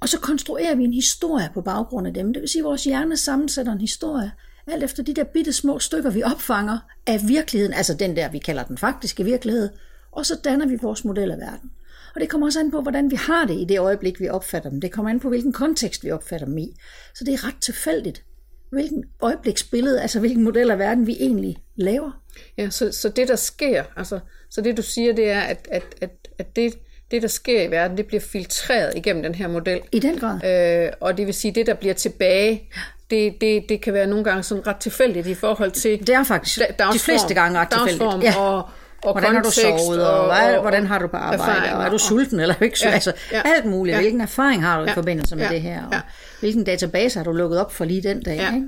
Og 0.03 0.10
så 0.10 0.19
konstruerer 0.19 0.75
vi 0.75 0.83
en 0.83 0.93
historie 0.93 1.50
på 1.53 1.62
baggrund 1.62 2.07
af 2.07 2.13
dem. 2.13 2.33
Det 2.33 2.41
vil 2.41 2.50
sige, 2.50 2.62
at 2.62 2.65
vores 2.65 2.83
hjerne 2.83 3.17
sammensætter 3.17 3.72
en 3.72 3.81
historie, 3.81 4.31
alt 4.67 4.83
efter 4.83 5.03
de 5.03 5.13
der 5.13 5.24
bitte 5.24 5.53
små 5.53 5.79
stykker, 5.79 6.10
vi 6.10 6.24
opfanger 6.24 6.77
af 7.07 7.19
virkeligheden, 7.27 7.74
altså 7.74 7.93
den 7.93 8.15
der, 8.15 8.29
vi 8.29 8.38
kalder 8.38 8.63
den 8.63 8.77
faktiske 8.77 9.24
virkelighed, 9.24 9.69
og 10.12 10.25
så 10.25 10.39
danner 10.43 10.67
vi 10.67 10.75
vores 10.81 11.05
model 11.05 11.31
af 11.31 11.38
verden. 11.38 11.72
Og 12.15 12.22
det 12.22 12.29
kommer 12.29 12.48
også 12.48 12.60
an 12.60 12.72
på, 12.72 12.81
hvordan 12.81 13.12
vi 13.12 13.15
har 13.15 13.45
det 13.45 13.62
i 13.62 13.65
det 13.65 13.79
øjeblik, 13.79 14.19
vi 14.19 14.29
opfatter 14.29 14.69
dem. 14.69 14.81
Det 14.81 14.91
kommer 14.91 15.12
an 15.12 15.19
på, 15.19 15.29
hvilken 15.29 15.53
kontekst 15.53 16.03
vi 16.03 16.12
opfatter 16.12 16.48
dem 16.48 16.57
i. 16.57 16.67
Så 17.15 17.24
det 17.24 17.33
er 17.33 17.48
ret 17.48 17.62
tilfældigt, 17.62 18.24
hvilken 18.72 19.03
øjebliksbillede, 19.22 20.01
altså 20.01 20.19
hvilken 20.19 20.43
model 20.43 20.72
af 20.72 20.79
verden, 20.79 21.07
vi 21.07 21.17
egentlig 21.19 21.57
laver. 21.75 22.12
Ja, 22.57 22.69
så, 22.69 22.91
så 22.91 23.10
det 23.10 23.27
der 23.27 23.36
sker, 23.36 23.83
altså, 23.95 24.19
så 24.50 24.62
det 24.62 24.77
du 24.77 24.81
siger, 24.81 25.13
det 25.13 25.29
er, 25.29 25.41
at, 25.41 25.67
at, 25.72 25.83
at, 26.01 26.27
at 26.38 26.55
det, 26.55 26.74
det, 27.12 27.22
der 27.22 27.27
sker 27.27 27.62
i 27.62 27.72
verden, 27.72 27.98
det 27.98 28.05
bliver 28.05 28.22
filtreret 28.22 28.93
igennem 28.95 29.24
den 29.24 29.36
her 29.36 29.48
model. 29.48 29.79
I 29.91 30.00
den 30.00 30.17
grad. 30.19 30.43
Øh, 30.86 30.91
og 31.00 31.17
det 31.17 31.25
vil 31.25 31.33
sige, 31.33 31.51
det 31.51 31.67
der 31.67 31.74
bliver 31.74 31.93
tilbage, 31.93 32.69
det, 33.10 33.33
det, 33.41 33.63
det 33.69 33.81
kan 33.81 33.93
være 33.93 34.07
nogle 34.07 34.24
gange 34.24 34.43
sådan 34.43 34.67
ret 34.67 34.75
tilfældigt 34.77 35.27
i 35.27 35.33
forhold 35.33 35.72
til 35.72 36.00
Det 36.07 36.10
er 36.10 36.24
faktisk 36.24 36.60
da- 36.79 36.86
de 36.93 37.00
fleste 37.00 37.33
gange 37.33 37.60
ret 37.60 37.67
tilfældigt. 37.69 38.00
dagsform 38.01 38.22
Ja. 38.22 38.38
og, 38.39 38.69
og 39.03 39.12
Hvordan 39.13 39.36
har 39.36 39.41
du 39.41 39.43
kontekst 39.43 39.86
sovet, 39.86 40.07
og, 40.07 40.19
og, 40.27 40.29
og 40.55 40.62
hvordan 40.62 40.88
har 40.88 41.00
du 41.00 41.07
på 41.07 41.17
arbejde, 41.17 41.75
og 41.75 41.83
er 41.83 41.89
du 41.89 41.98
sulten 41.98 42.39
eller 42.39 42.55
ikke 42.62 42.79
sulten? 42.79 42.89
Ja, 42.89 42.93
altså, 42.93 43.13
ja, 43.31 43.41
alt 43.55 43.65
muligt. 43.65 43.95
ja. 43.95 44.01
Hvilken 44.01 44.22
erfaring 44.22 44.63
har 44.63 44.79
du 44.79 44.86
i 44.86 44.88
Ja, 44.89 44.93
forbindelse 44.93 45.36
med 45.36 45.43
ja, 45.45 45.50
det 45.51 45.62
her? 45.62 45.86
Og 45.86 45.93
ja. 45.93 46.00
hvilken 46.39 46.63
database 46.63 47.19
har 47.19 47.24
du 47.24 47.31
lukket 47.31 47.60
op 47.60 47.74
for 47.74 47.86
lige 47.86 48.03
den 48.03 48.24
dag? 48.24 48.36
Ja. 48.38 48.53
Ikke? 48.55 48.67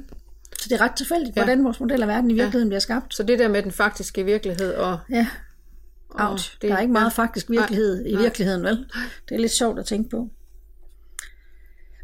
Så 0.59 0.69
det 0.69 0.75
er 0.79 0.81
ret 0.81 0.91
tilfældigt, 0.97 1.33
hvordan 1.35 1.63
vores 1.63 1.79
model 1.79 2.01
af 2.01 2.07
verden 2.07 2.31
i 2.31 2.33
virkeligheden 2.33 2.69
bliver 2.69 2.79
skabt. 2.79 3.15
Så 3.15 3.23
det 3.23 3.39
der 3.39 3.47
med 3.47 3.61
den 3.63 3.71
faktiske 3.71 4.23
virkelighed 4.25 4.73
og 4.73 4.97
Ja. 5.11 5.27
Out. 6.19 6.57
det- 6.61 6.69
Der 6.69 6.75
er 6.75 6.81
ikke 6.81 6.93
meget 6.93 7.13
faktisk 7.13 7.49
virkelighed 7.49 8.03
Nej, 8.03 8.11
i 8.11 8.15
virkeligheden, 8.23 8.63
vel? 8.63 8.77
Det 9.29 9.35
er 9.35 9.39
lidt 9.39 9.51
sjovt 9.51 9.79
at 9.79 9.85
tænke 9.85 10.09
på. 10.09 10.29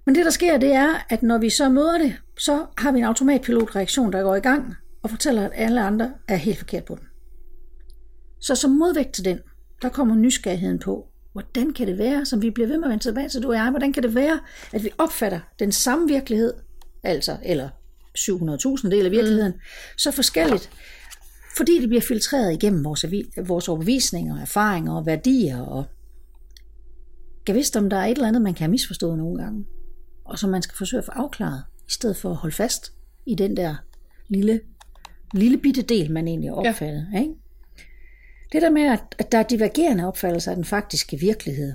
Men 0.05 0.15
det, 0.15 0.25
der 0.25 0.31
sker, 0.31 0.57
det 0.57 0.73
er, 0.73 1.05
at 1.09 1.23
når 1.23 1.37
vi 1.37 1.49
så 1.49 1.69
møder 1.69 1.97
det, 1.97 2.15
så 2.39 2.65
har 2.77 2.91
vi 2.91 2.99
en 2.99 3.05
automatpilotreaktion, 3.05 4.11
der 4.13 4.21
går 4.23 4.35
i 4.35 4.39
gang 4.39 4.75
og 5.03 5.09
fortæller, 5.09 5.45
at 5.45 5.51
alle 5.53 5.81
andre 5.81 6.13
er 6.27 6.35
helt 6.35 6.57
forkert 6.57 6.85
på 6.85 6.95
den. 6.95 7.03
Så 8.39 8.55
som 8.55 8.71
modvægt 8.71 9.13
til 9.13 9.25
den, 9.25 9.39
der 9.81 9.89
kommer 9.89 10.15
nysgerrigheden 10.15 10.79
på, 10.79 11.07
hvordan 11.31 11.73
kan 11.73 11.87
det 11.87 11.97
være, 11.97 12.25
som 12.25 12.41
vi 12.41 12.49
bliver 12.49 12.67
ved 12.67 12.77
med 12.77 12.85
at 12.85 12.89
vende 12.89 13.03
tilbage 13.03 13.29
til, 13.29 13.43
du 13.43 13.47
og 13.47 13.55
jeg, 13.55 13.69
hvordan 13.69 13.93
kan 13.93 14.03
det 14.03 14.15
være, 14.15 14.39
at 14.73 14.83
vi 14.83 14.89
opfatter 14.97 15.39
den 15.59 15.71
samme 15.71 16.07
virkelighed, 16.07 16.53
altså, 17.03 17.37
eller 17.43 17.69
700.000 18.17 18.89
del 18.91 19.05
af 19.05 19.11
virkeligheden, 19.11 19.51
mm. 19.51 19.59
så 19.97 20.11
forskelligt, 20.11 20.69
fordi 21.57 21.81
det 21.81 21.89
bliver 21.89 22.01
filtreret 22.01 22.53
igennem 22.53 22.83
vores, 22.83 23.05
vores 23.47 23.67
overbevisninger, 23.67 24.41
erfaringer 24.41 24.93
og 24.93 25.05
værdier, 25.05 25.61
og 25.61 25.85
kan 27.45 27.55
vidste, 27.55 27.77
om 27.77 27.89
der 27.89 27.97
er 27.97 28.05
et 28.05 28.11
eller 28.11 28.27
andet, 28.27 28.41
man 28.41 28.53
kan 28.53 28.63
have 28.63 28.71
misforstået 28.71 29.17
nogle 29.17 29.43
gange, 29.43 29.65
og 30.25 30.39
som 30.39 30.49
man 30.49 30.61
skal 30.61 30.77
forsøge 30.77 30.99
at 30.99 31.05
få 31.05 31.11
afklaret, 31.11 31.63
i 31.87 31.91
stedet 31.91 32.17
for 32.17 32.29
at 32.29 32.35
holde 32.35 32.55
fast 32.55 32.93
i 33.25 33.35
den 33.35 33.57
der 33.57 33.75
lille, 34.27 34.61
lille 35.33 35.57
bitte 35.57 35.81
del, 35.81 36.11
man 36.11 36.27
egentlig 36.27 36.49
har 36.49 36.55
opfattet. 36.55 37.07
Ja. 37.13 37.19
Ikke? 37.19 37.33
Det 38.51 38.61
der 38.61 38.69
med, 38.69 38.81
at, 38.81 39.15
at 39.19 39.31
der 39.31 39.37
er 39.37 39.43
divergerende 39.43 40.07
opfattelser 40.07 40.51
af 40.51 40.55
den 40.55 40.65
faktiske 40.65 41.19
virkelighed, 41.19 41.73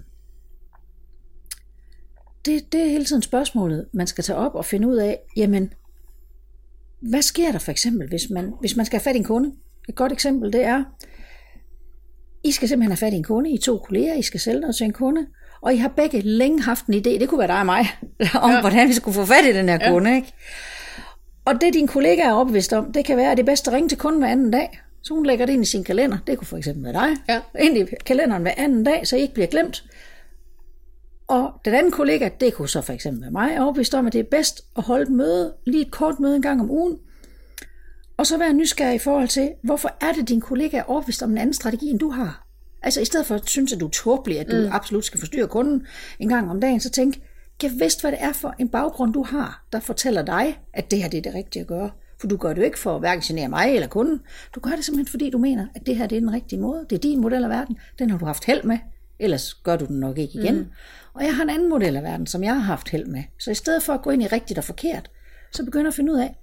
det, 2.45 2.73
det 2.73 2.81
er 2.81 2.89
hele 2.89 3.05
tiden 3.05 3.23
spørgsmålet, 3.23 3.89
man 3.93 4.07
skal 4.07 4.25
tage 4.25 4.39
op 4.39 4.55
og 4.55 4.65
finde 4.65 4.89
ud 4.89 4.97
af, 4.97 5.19
jamen, 5.37 5.73
hvad 7.01 7.23
sker 7.23 7.53
der 7.53 7.59
for 7.59 7.71
eksempel, 7.71 8.09
hvis 8.09 8.31
man, 8.31 8.53
hvis 8.61 8.77
man 8.77 8.87
skal 8.87 8.99
have 8.99 9.05
fat 9.05 9.17
i 9.17 9.19
en 9.19 9.25
kunde? 9.25 9.53
Et 9.89 9.95
godt 9.95 10.13
eksempel, 10.13 10.53
det 10.53 10.65
er, 10.65 10.85
I 12.45 12.53
skal 12.53 12.69
simpelthen 12.69 12.91
have 12.91 12.97
fat 12.97 13.13
i 13.13 13.17
en 13.17 13.25
kunde, 13.25 13.51
I 13.51 13.59
to 13.59 13.79
kolleger, 13.79 14.15
I 14.15 14.23
skal 14.23 14.41
sælge 14.41 14.61
noget 14.61 14.77
til 14.77 14.85
en 14.85 14.93
kunde, 14.93 15.27
og 15.61 15.75
I 15.75 15.77
har 15.77 15.89
begge 15.89 16.21
længe 16.21 16.63
haft 16.63 16.87
en 16.87 16.95
idé, 16.95 17.19
det 17.21 17.29
kunne 17.29 17.39
være 17.39 17.49
dig 17.49 17.61
og 17.61 17.67
mig, 17.67 17.87
om 18.43 18.51
ja. 18.51 18.61
hvordan 18.61 18.89
vi 18.89 18.93
skulle 18.93 19.15
få 19.15 19.25
fat 19.25 19.45
i 19.45 19.53
den 19.53 19.69
her 19.69 19.79
ja. 19.81 19.91
kunde. 19.91 20.17
Ikke? 20.17 20.33
Og 21.45 21.61
det 21.61 21.75
din 21.75 21.87
kollega 21.87 22.23
er 22.23 22.33
opvist 22.33 22.73
om, 22.73 22.93
det 22.93 23.05
kan 23.05 23.17
være, 23.17 23.31
at 23.31 23.37
det 23.37 23.43
er 23.43 23.47
bedst 23.47 23.69
at 23.69 23.75
ringe 23.75 23.89
til 23.89 23.99
kunden 23.99 24.21
hver 24.21 24.29
anden 24.29 24.51
dag. 24.51 24.81
Så 25.03 25.15
hun 25.15 25.27
lægger 25.27 25.47
det 25.47 25.53
ind 25.53 25.63
i 25.63 25.67
sin 25.67 25.85
kalender. 25.85 26.19
Det 26.27 26.39
kunne 26.39 26.47
for 26.47 26.57
eksempel 26.57 26.85
være 26.85 26.93
dig. 26.93 27.17
Ja. 27.29 27.41
Ind 27.61 27.79
i 27.79 27.85
kalenderen 28.07 28.43
hver 28.43 28.55
anden 28.57 28.85
dag, 28.85 29.07
så 29.07 29.17
I 29.17 29.21
ikke 29.21 29.35
bliver 29.35 29.47
glemt. 29.47 29.85
Og 31.29 31.53
den 31.65 31.75
anden 31.75 31.93
kollega, 31.93 32.29
det 32.41 32.55
kunne 32.55 32.69
så 32.69 32.81
for 32.81 32.93
eksempel 32.93 33.23
være 33.23 33.31
mig, 33.31 33.55
er 33.55 33.63
overbevist 33.63 33.95
om, 33.95 34.07
at 34.07 34.13
det 34.13 34.19
er 34.19 34.25
bedst 34.31 34.61
at 34.77 34.83
holde 34.83 35.03
et 35.03 35.11
møde, 35.11 35.55
lige 35.67 35.87
et 35.87 35.91
kort 35.91 36.21
møde 36.21 36.37
en 36.37 36.43
gang 36.43 36.61
om 36.61 36.71
ugen, 36.71 36.99
og 38.17 38.27
så 38.27 38.39
være 38.39 38.53
nysgerrig 38.53 38.95
i 38.95 38.99
forhold 38.99 39.29
til, 39.29 39.53
hvorfor 39.63 39.97
er 40.01 40.13
det, 40.13 40.29
din 40.29 40.41
kollega 40.41 40.77
er 40.77 40.83
overbevist 40.83 41.23
om 41.23 41.31
en 41.31 41.39
anden 41.39 41.55
strategi, 41.55 41.91
end 41.91 41.99
du 41.99 42.11
har? 42.11 42.47
Altså 42.83 43.01
i 43.01 43.05
stedet 43.05 43.27
for 43.27 43.35
at 43.35 43.49
synes, 43.49 43.73
at 43.73 43.81
du 43.81 43.87
er 43.87 43.91
tåbelig, 43.91 44.41
at 44.41 44.51
du 44.51 44.57
mm. 44.57 44.73
absolut 44.73 45.05
skal 45.05 45.21
forstyrre 45.21 45.49
kunden 45.49 45.87
en 46.19 46.29
gang 46.29 46.51
om 46.51 46.61
dagen, 46.61 46.81
så 46.81 46.91
tænk, 46.91 47.21
kan 47.61 47.71
vidst, 47.79 48.01
hvad 48.01 48.13
det 48.13 48.23
er 48.23 48.33
for 48.33 48.55
en 48.59 48.69
baggrund, 48.69 49.13
du 49.13 49.23
har, 49.23 49.67
der 49.73 49.81
fortæller 49.81 50.23
dig, 50.23 50.59
at 50.75 50.91
det 50.91 51.03
her 51.03 51.09
det 51.09 51.19
er 51.19 51.23
det 51.23 51.35
rigtige 51.35 51.61
at 51.61 51.67
gøre. 51.67 51.91
For 52.21 52.27
du 52.27 52.37
gør 52.37 52.49
det 52.49 52.59
jo 52.59 52.65
ikke 52.65 52.79
for 52.79 52.95
at 52.95 53.01
hverken 53.01 53.23
genere 53.23 53.49
mig 53.49 53.75
eller 53.75 53.89
kunden. 53.89 54.21
Du 54.55 54.61
gør 54.61 54.71
det 54.71 54.85
simpelthen, 54.85 55.11
fordi 55.11 55.31
du 55.31 55.39
mener, 55.39 55.67
at 55.75 55.87
det 55.87 55.97
her 55.97 56.07
det 56.07 56.17
er 56.17 56.21
den 56.21 56.33
rigtige 56.33 56.61
måde. 56.61 56.87
Det 56.91 56.97
er 56.97 57.01
din 57.01 57.21
model 57.21 57.45
af 57.45 57.51
verden. 57.51 57.79
Den 57.99 58.11
har 58.11 58.19
du 58.19 58.25
haft 58.25 58.45
held 58.45 58.63
med. 58.63 58.79
Ellers 59.19 59.55
gør 59.55 59.77
du 59.77 59.85
den 59.85 60.01
nok 60.01 60.19
ikke 60.19 60.39
igen. 60.39 60.57
Mm. 60.57 60.67
Og 61.15 61.25
jeg 61.25 61.37
har 61.37 61.43
en 61.43 61.51
anden 61.51 61.69
model 61.69 61.97
af 61.97 62.03
verden, 62.03 62.27
som 62.27 62.45
jeg 62.45 62.55
har 62.55 62.61
haft 62.61 62.89
held 62.89 63.07
med. 63.07 63.23
Så 63.39 63.51
i 63.51 63.55
stedet 63.55 63.83
for 63.83 63.93
at 63.93 64.03
gå 64.03 64.11
ind 64.11 64.23
i 64.23 64.27
rigtigt 64.27 64.59
og 64.59 64.65
forkert, 64.65 65.11
så 65.53 65.65
begynder 65.65 65.85
jeg 65.85 65.89
at 65.89 65.95
finde 65.95 66.13
ud 66.13 66.19
af, 66.19 66.39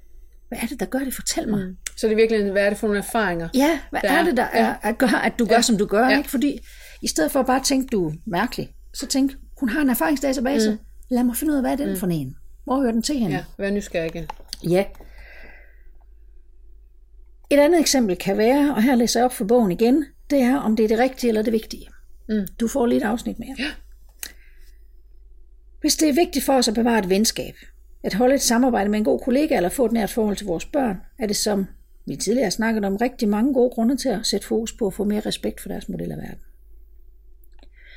hvad 0.48 0.58
er 0.62 0.68
det, 0.68 0.80
der 0.80 0.86
gør 0.86 1.00
det? 1.00 1.14
Fortæl 1.14 1.50
mig. 1.50 1.66
Mm. 1.66 1.78
Så 1.98 2.08
det 2.08 2.14
er 2.14 2.16
virkelig, 2.16 2.52
hvad 2.52 2.66
er 2.66 2.70
det 2.70 2.78
for 2.78 2.88
nogle 2.88 3.00
erfaringer? 3.04 3.50
Ja, 3.54 3.80
hvad 3.90 4.02
Der 4.02 4.10
er, 4.12 4.24
det, 4.24 4.38
der 4.38 4.44
er, 4.44 4.76
at, 4.82 4.98
gør, 4.98 5.08
at 5.08 5.40
du 5.40 5.46
gør, 5.46 5.56
Ja. 5.56 5.62
som 5.62 5.78
du 5.78 5.86
gør? 5.86 6.10
Ja. 6.10 6.18
Ikke? 6.18 6.30
Fordi 6.30 6.60
i 7.02 7.08
stedet 7.08 7.32
for 7.32 7.40
at 7.40 7.46
bare 7.46 7.64
tænke, 7.64 7.88
du 7.88 8.10
er 8.10 8.14
mærkelig, 8.26 8.74
så 8.94 9.08
tænk, 9.08 9.32
hun 9.60 9.70
har 9.70 9.82
en 9.82 9.90
erfaringsdatabase. 9.90 10.72
Mm. 10.72 10.78
Lad 11.10 11.24
mig 11.24 11.36
finde 11.36 11.52
ud 11.54 11.58
af, 11.58 11.64
hvad 11.64 11.72
er 11.72 11.76
den 11.76 11.90
mm. 11.90 11.96
for 11.96 12.08
en? 12.08 12.36
Hvor 12.64 12.82
hører 12.82 12.92
den 12.92 13.02
til 13.02 13.16
hende? 13.18 13.36
Ja, 13.36 13.44
vær 13.58 13.72
nysgerrig. 13.72 14.28
Ja. 14.70 14.86
Et 17.50 17.60
andet 17.60 17.80
eksempel 17.80 18.16
kan 18.16 18.38
være, 18.38 18.76
og 18.76 18.84
her 18.84 18.96
læser 18.96 19.20
jeg 19.20 19.26
op 19.26 19.34
for 19.34 19.46
bogen 19.46 19.72
igen, 19.72 20.06
det 20.30 20.42
er, 20.42 20.58
om 20.58 20.76
det 20.76 20.84
er 20.84 20.88
det 20.88 21.00
rigtige 21.00 21.30
eller 21.30 21.42
det 21.42 21.54
vigtige. 21.54 21.88
Mm. 22.30 22.48
Du 22.60 22.68
får 22.68 22.86
lige 22.86 22.98
et 22.98 23.04
afsnit 23.04 23.40
mere. 23.40 23.56
Ja. 23.60 23.72
Hvis 25.82 25.96
det 25.96 26.10
er 26.10 26.14
vigtigt 26.14 26.46
for 26.46 26.54
os 26.54 26.68
at 26.68 26.74
bevare 26.74 27.00
et 27.00 27.10
venskab, 27.10 27.54
at 28.04 28.14
holde 28.14 28.36
et 28.36 28.42
samarbejde 28.42 28.90
med 28.90 29.00
en 29.00 29.06
god 29.06 29.20
kollega 29.20 29.56
eller 29.56 29.70
få 29.70 29.86
et 29.86 29.92
nært 29.92 30.10
forhold 30.10 30.36
til 30.36 30.46
vores 30.46 30.66
børn, 30.66 30.98
er 31.20 31.28
det 31.28 31.36
som 31.36 31.66
vi 32.06 32.16
tidligere 32.16 32.46
har 32.46 32.50
snakket 32.50 32.86
om 32.86 32.96
rigtig 32.96 33.30
mange 33.30 33.54
gode 33.54 33.70
grunde 33.70 33.98
til 33.98 34.10
at 34.10 34.26
sætte 34.26 34.48
fokus 34.48 34.74
på 34.74 34.88
at 34.88 34.94
få 34.94 35.04
mere 35.04 35.20
respekt 35.20 35.62
for 35.62 35.70
deres 35.70 35.90
model 35.90 36.12
af 36.12 36.18
verden. 36.18 36.40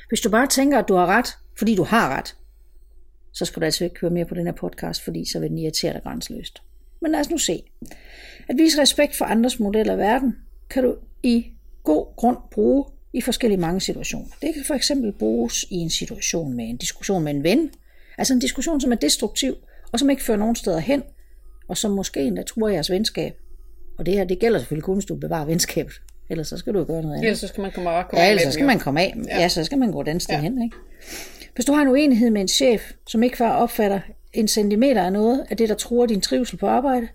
Hvis 0.09 0.21
du 0.21 0.29
bare 0.29 0.47
tænker, 0.47 0.79
at 0.79 0.87
du 0.87 0.95
har 0.95 1.05
ret, 1.05 1.27
fordi 1.57 1.75
du 1.75 1.83
har 1.83 2.17
ret, 2.17 2.35
så 3.33 3.45
skal 3.45 3.59
du 3.61 3.65
altså 3.65 3.83
ikke 3.83 3.99
høre 4.01 4.11
mere 4.11 4.25
på 4.25 4.35
den 4.35 4.45
her 4.45 4.53
podcast, 4.53 5.03
fordi 5.03 5.31
så 5.31 5.39
vil 5.39 5.49
den 5.49 5.57
irritere 5.57 5.93
dig 5.93 6.03
grænseløst. 6.03 6.61
Men 7.01 7.11
lad 7.11 7.19
os 7.19 7.29
nu 7.29 7.37
se. 7.37 7.63
At 8.49 8.57
vise 8.57 8.81
respekt 8.81 9.15
for 9.15 9.25
andres 9.25 9.59
model 9.59 9.89
af 9.89 9.97
verden, 9.97 10.35
kan 10.69 10.83
du 10.83 10.95
i 11.23 11.45
god 11.83 12.15
grund 12.15 12.37
bruge 12.51 12.85
i 13.13 13.21
forskellige 13.21 13.59
mange 13.59 13.81
situationer. 13.81 14.27
Det 14.41 14.53
kan 14.53 14.63
for 14.63 14.73
eksempel 14.73 15.11
bruges 15.11 15.63
i 15.63 15.75
en 15.75 15.89
situation 15.89 16.53
med 16.53 16.65
en 16.65 16.77
diskussion 16.77 17.23
med 17.23 17.31
en 17.31 17.43
ven, 17.43 17.71
altså 18.17 18.33
en 18.33 18.39
diskussion, 18.39 18.81
som 18.81 18.91
er 18.91 18.95
destruktiv, 18.95 19.55
og 19.91 19.99
som 19.99 20.09
ikke 20.09 20.23
fører 20.23 20.37
nogen 20.37 20.55
steder 20.55 20.79
hen, 20.79 21.03
og 21.67 21.77
som 21.77 21.91
måske 21.91 22.19
endda 22.19 22.43
truer 22.43 22.69
jeres 22.69 22.91
venskab. 22.91 23.33
Og 23.97 24.05
det 24.05 24.13
her, 24.13 24.23
det 24.23 24.39
gælder 24.39 24.59
selvfølgelig 24.59 24.83
kun, 24.83 24.95
hvis 24.95 25.05
du 25.05 25.15
bevarer 25.15 25.45
venskabet. 25.45 25.93
Ellers 26.29 26.47
så 26.47 26.57
skal 26.57 26.73
du 26.73 26.79
jo 26.79 26.85
gøre 26.85 27.01
noget 27.01 27.15
andet. 27.15 27.25
Ellers 27.25 27.39
så 27.39 27.47
skal 27.47 27.61
man 27.61 27.71
komme, 27.71 27.89
komme 27.89 28.07
Ja, 28.13 28.25
af 28.25 28.29
ellers 28.29 28.43
så 28.43 28.51
skal 28.51 28.65
man 28.65 28.79
komme 28.79 29.01
af. 29.01 29.15
Ja, 29.27 29.39
ja 29.39 29.47
så 29.47 29.63
skal 29.63 29.77
man 29.77 29.91
gå 29.91 30.03
den 30.03 30.19
sted 30.19 30.35
ja. 30.35 30.41
Hen. 30.41 30.61
Ikke? 30.63 30.75
Hvis 31.55 31.65
du 31.65 31.73
har 31.73 31.81
en 31.81 31.87
uenighed 31.87 32.29
med 32.29 32.41
en 32.41 32.47
chef, 32.47 32.91
som 33.07 33.23
ikke 33.23 33.37
bare 33.37 33.55
opfatter 33.55 33.99
en 34.33 34.47
centimeter 34.47 35.03
af 35.03 35.13
noget 35.13 35.45
af 35.49 35.57
det, 35.57 35.69
der 35.69 35.75
truer 35.75 36.05
din 36.05 36.21
trivsel 36.21 36.57
på 36.57 36.67
arbejde, 36.67 37.07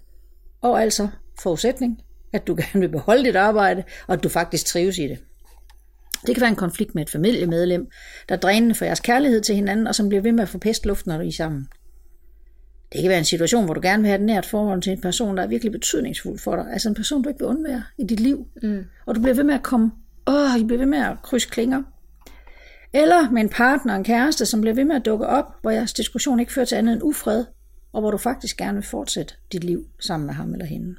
og 0.60 0.82
altså 0.82 1.08
forudsætning, 1.40 2.02
at 2.32 2.46
du 2.46 2.54
gerne 2.60 2.80
vil 2.80 2.88
beholde 2.88 3.24
dit 3.24 3.36
arbejde, 3.36 3.82
og 4.06 4.14
at 4.14 4.22
du 4.22 4.28
faktisk 4.28 4.66
trives 4.66 4.98
i 4.98 5.02
det. 5.02 5.18
Det 6.26 6.34
kan 6.34 6.40
være 6.40 6.50
en 6.50 6.56
konflikt 6.56 6.94
med 6.94 7.02
et 7.02 7.10
familiemedlem, 7.10 7.90
der 8.28 8.34
er 8.34 8.38
drænende 8.38 8.74
for 8.74 8.84
jeres 8.84 9.00
kærlighed 9.00 9.40
til 9.40 9.54
hinanden, 9.54 9.86
og 9.86 9.94
som 9.94 10.08
bliver 10.08 10.22
ved 10.22 10.32
med 10.32 10.42
at 10.42 10.48
få 10.48 10.58
pest 10.58 10.86
luft, 10.86 11.06
når 11.06 11.20
I 11.20 11.28
er 11.28 11.32
sammen. 11.32 11.68
Det 12.92 13.00
kan 13.00 13.08
være 13.08 13.18
en 13.18 13.24
situation, 13.24 13.64
hvor 13.64 13.74
du 13.74 13.80
gerne 13.82 14.02
vil 14.02 14.08
have 14.08 14.18
et 14.20 14.24
nært 14.26 14.46
forhold 14.46 14.82
til 14.82 14.92
en 14.92 15.00
person, 15.00 15.36
der 15.36 15.42
er 15.42 15.46
virkelig 15.46 15.72
betydningsfuld 15.72 16.38
for 16.38 16.56
dig. 16.56 16.66
Altså 16.72 16.88
en 16.88 16.94
person, 16.94 17.22
du 17.22 17.28
ikke 17.28 17.38
vil 17.40 17.48
undvære 17.48 17.82
i 17.98 18.04
dit 18.04 18.20
liv. 18.20 18.46
Mm. 18.62 18.84
Og 19.06 19.14
du 19.14 19.20
bliver 19.20 19.34
ved 19.34 19.44
med 19.44 19.54
at 19.54 19.62
komme, 19.62 19.92
åh, 20.26 20.58
I 20.60 20.64
bliver 20.64 20.78
ved 20.78 20.86
med 20.86 20.98
at 20.98 21.16
krydse 21.22 21.48
klinger. 21.48 21.82
Eller 22.92 23.30
med 23.30 23.42
en 23.42 23.48
partner, 23.48 23.94
en 23.96 24.04
kæreste, 24.04 24.46
som 24.46 24.60
bliver 24.60 24.74
ved 24.74 24.84
med 24.84 24.96
at 24.96 25.04
dukke 25.04 25.26
op, 25.26 25.44
hvor 25.62 25.70
jeres 25.70 25.92
diskussion 25.92 26.40
ikke 26.40 26.52
fører 26.52 26.64
til 26.66 26.76
andet 26.76 26.92
end 26.92 27.02
ufred, 27.02 27.44
og 27.92 28.00
hvor 28.00 28.10
du 28.10 28.18
faktisk 28.18 28.56
gerne 28.56 28.74
vil 28.74 28.82
fortsætte 28.82 29.34
dit 29.52 29.64
liv 29.64 29.86
sammen 30.00 30.26
med 30.26 30.34
ham 30.34 30.52
eller 30.52 30.66
hende. 30.66 30.96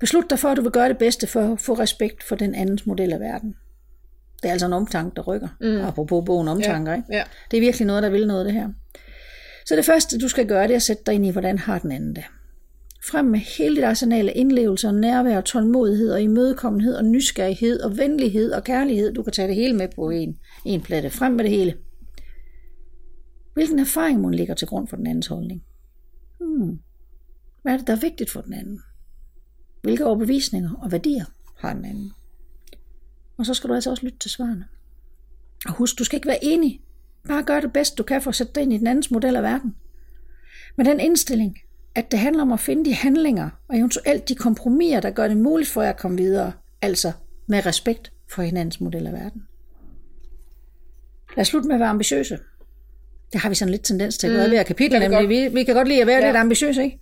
Beslut 0.00 0.30
dig 0.30 0.38
for, 0.38 0.48
at 0.48 0.56
du 0.56 0.62
vil 0.62 0.70
gøre 0.72 0.88
det 0.88 0.98
bedste 0.98 1.26
for 1.26 1.52
at 1.52 1.60
få 1.60 1.74
respekt 1.74 2.22
for 2.22 2.36
den 2.36 2.54
andens 2.54 2.86
model 2.86 3.12
af 3.12 3.20
verden. 3.20 3.56
Det 4.42 4.48
er 4.48 4.52
altså 4.52 4.66
en 4.66 4.72
omtanke, 4.72 5.16
der 5.16 5.22
rykker. 5.22 5.48
Mm. 5.60 5.80
Apropos 5.80 6.22
bogen 6.26 6.48
omtanker, 6.48 6.92
Ja, 6.92 6.96
ikke? 6.98 7.08
ja. 7.12 7.22
Det 7.50 7.56
er 7.56 7.60
virkelig 7.60 7.86
noget, 7.86 8.02
der 8.02 8.08
vil 8.08 8.26
noget, 8.26 8.46
det 8.46 8.54
her. 8.54 8.68
Så 9.66 9.76
det 9.76 9.84
første, 9.84 10.18
du 10.18 10.28
skal 10.28 10.48
gøre, 10.48 10.62
det 10.62 10.70
er 10.70 10.76
at 10.76 10.82
sætte 10.82 11.02
dig 11.06 11.14
ind 11.14 11.26
i, 11.26 11.30
hvordan 11.30 11.58
har 11.58 11.78
den 11.78 11.92
anden 11.92 12.16
det. 12.16 12.24
Frem 13.10 13.24
med 13.24 13.38
hele 13.38 13.76
dit 13.76 13.84
arsenal 13.84 14.28
af 14.28 14.32
indlevelser, 14.36 14.92
nærvær, 14.92 15.40
tålmodighed 15.40 16.12
og 16.12 16.22
imødekommenhed 16.22 16.94
og 16.94 17.04
nysgerrighed 17.04 17.80
og 17.80 17.96
venlighed 17.96 18.52
og 18.52 18.64
kærlighed. 18.64 19.12
Du 19.12 19.22
kan 19.22 19.32
tage 19.32 19.48
det 19.48 19.56
hele 19.56 19.76
med 19.76 19.88
på 19.96 20.10
en, 20.10 20.38
en 20.64 20.80
platte. 20.80 21.10
Frem 21.10 21.32
med 21.32 21.44
det 21.44 21.50
hele. 21.50 21.76
Hvilken 23.54 23.78
erfaring 23.78 24.20
må 24.20 24.28
ligger 24.28 24.54
til 24.54 24.68
grund 24.68 24.88
for 24.88 24.96
den 24.96 25.06
andens 25.06 25.26
holdning? 25.26 25.64
Hmm. 26.40 26.78
Hvad 27.62 27.72
er 27.72 27.76
det, 27.76 27.86
der 27.86 27.92
er 27.92 28.00
vigtigt 28.00 28.30
for 28.30 28.40
den 28.40 28.52
anden? 28.52 28.80
Hvilke 29.82 30.06
overbevisninger 30.06 30.70
og 30.82 30.92
værdier 30.92 31.24
har 31.56 31.74
den 31.74 31.84
anden? 31.84 32.12
Og 33.36 33.46
så 33.46 33.54
skal 33.54 33.70
du 33.70 33.74
altså 33.74 33.90
også 33.90 34.04
lytte 34.04 34.18
til 34.18 34.30
svarene. 34.30 34.64
Og 35.66 35.72
husk, 35.72 35.98
du 35.98 36.04
skal 36.04 36.16
ikke 36.16 36.28
være 36.28 36.44
enig. 36.44 36.80
Bare 37.28 37.42
gør 37.42 37.60
det 37.60 37.72
bedst, 37.72 37.98
du 37.98 38.02
kan 38.02 38.22
for 38.22 38.30
at 38.30 38.34
sætte 38.34 38.52
dig 38.54 38.62
ind 38.62 38.72
i 38.72 38.78
den 38.78 38.86
andens 38.86 39.10
model 39.10 39.36
af 39.36 39.42
verden. 39.42 39.74
Med 40.76 40.84
den 40.84 41.00
indstilling, 41.00 41.58
at 41.94 42.10
det 42.10 42.18
handler 42.18 42.42
om 42.42 42.52
at 42.52 42.60
finde 42.60 42.84
de 42.84 42.94
handlinger 42.94 43.50
og 43.68 43.78
eventuelt 43.78 44.28
de 44.28 44.34
kompromiser, 44.34 45.00
der 45.00 45.10
gør 45.10 45.28
det 45.28 45.36
muligt 45.36 45.70
for 45.70 45.82
jer 45.82 45.90
at 45.90 45.96
komme 45.96 46.16
videre. 46.16 46.52
Altså 46.82 47.12
med 47.46 47.66
respekt 47.66 48.12
for 48.30 48.42
hinandens 48.42 48.80
model 48.80 49.06
af 49.06 49.12
verden. 49.12 49.42
Lad 51.36 51.40
os 51.40 51.48
slutte 51.48 51.68
med 51.68 51.76
at 51.76 51.80
være 51.80 51.88
ambitiøse. 51.88 52.38
Det 53.32 53.40
har 53.40 53.48
vi 53.48 53.54
sådan 53.54 53.72
lidt 53.72 53.84
tendens 53.84 54.18
til 54.18 54.26
at 54.26 54.30
gøre 54.32 54.46
mm, 54.46 54.50
ved 54.50 54.50
vi 54.50 54.56
nemlig. 55.08 55.28
Vi, 55.28 55.54
vi 55.54 55.64
kan 55.64 55.74
godt 55.74 55.88
lide 55.88 56.00
at 56.00 56.06
være 56.06 56.18
ja. 56.18 56.26
lidt 56.26 56.36
ambitiøse, 56.36 56.82
ikke? 56.82 57.00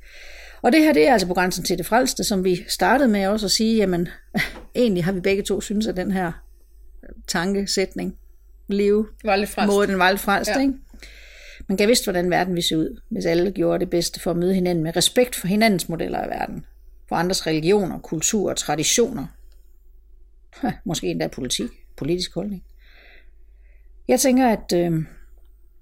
Og 0.63 0.73
det 0.73 0.81
her, 0.81 0.93
det 0.93 1.09
er 1.09 1.13
altså 1.13 1.27
på 1.27 1.35
grænsen 1.35 1.65
til 1.65 1.79
det 1.79 1.87
frelste, 1.87 2.25
som 2.25 2.45
vi 2.45 2.65
startede 2.69 3.09
med 3.09 3.27
også 3.27 3.47
at 3.47 3.51
sige, 3.51 3.77
jamen, 3.77 4.09
egentlig 4.75 5.05
har 5.05 5.13
vi 5.13 5.21
begge 5.21 5.43
to 5.43 5.61
synes, 5.61 5.87
at 5.87 5.97
den 5.97 6.11
her 6.11 6.33
tankesætning, 7.27 8.17
leve 8.68 9.07
Var 9.24 9.37
lidt 9.37 9.50
frelst. 9.50 10.50
Ja. 10.50 10.61
ikke? 10.61 10.74
Man 11.68 11.79
kan 11.79 11.88
vidst, 11.88 12.05
hvordan 12.05 12.31
verden 12.31 12.55
ville 12.55 12.68
se 12.68 12.79
ud, 12.79 13.00
hvis 13.11 13.27
alle 13.27 13.53
gjorde 13.53 13.81
det 13.81 13.90
bedste 13.90 14.20
for 14.20 14.31
at 14.31 14.37
møde 14.37 14.55
hinanden 14.55 14.85
med 14.85 14.96
respekt 14.96 15.35
for 15.35 15.46
hinandens 15.48 15.88
modeller 15.88 16.18
af 16.18 16.29
verden. 16.29 16.66
For 17.09 17.16
andres 17.16 17.46
religioner, 17.46 17.98
kultur 17.98 18.50
og 18.50 18.57
traditioner. 18.57 19.27
Ha, 20.53 20.70
Måske 20.85 21.07
endda 21.07 21.27
politik, 21.29 21.70
politisk 21.96 22.35
holdning. 22.35 22.64
Jeg 24.09 24.20
tænker, 24.20 24.48
at 24.48 24.72
øh, 24.74 24.92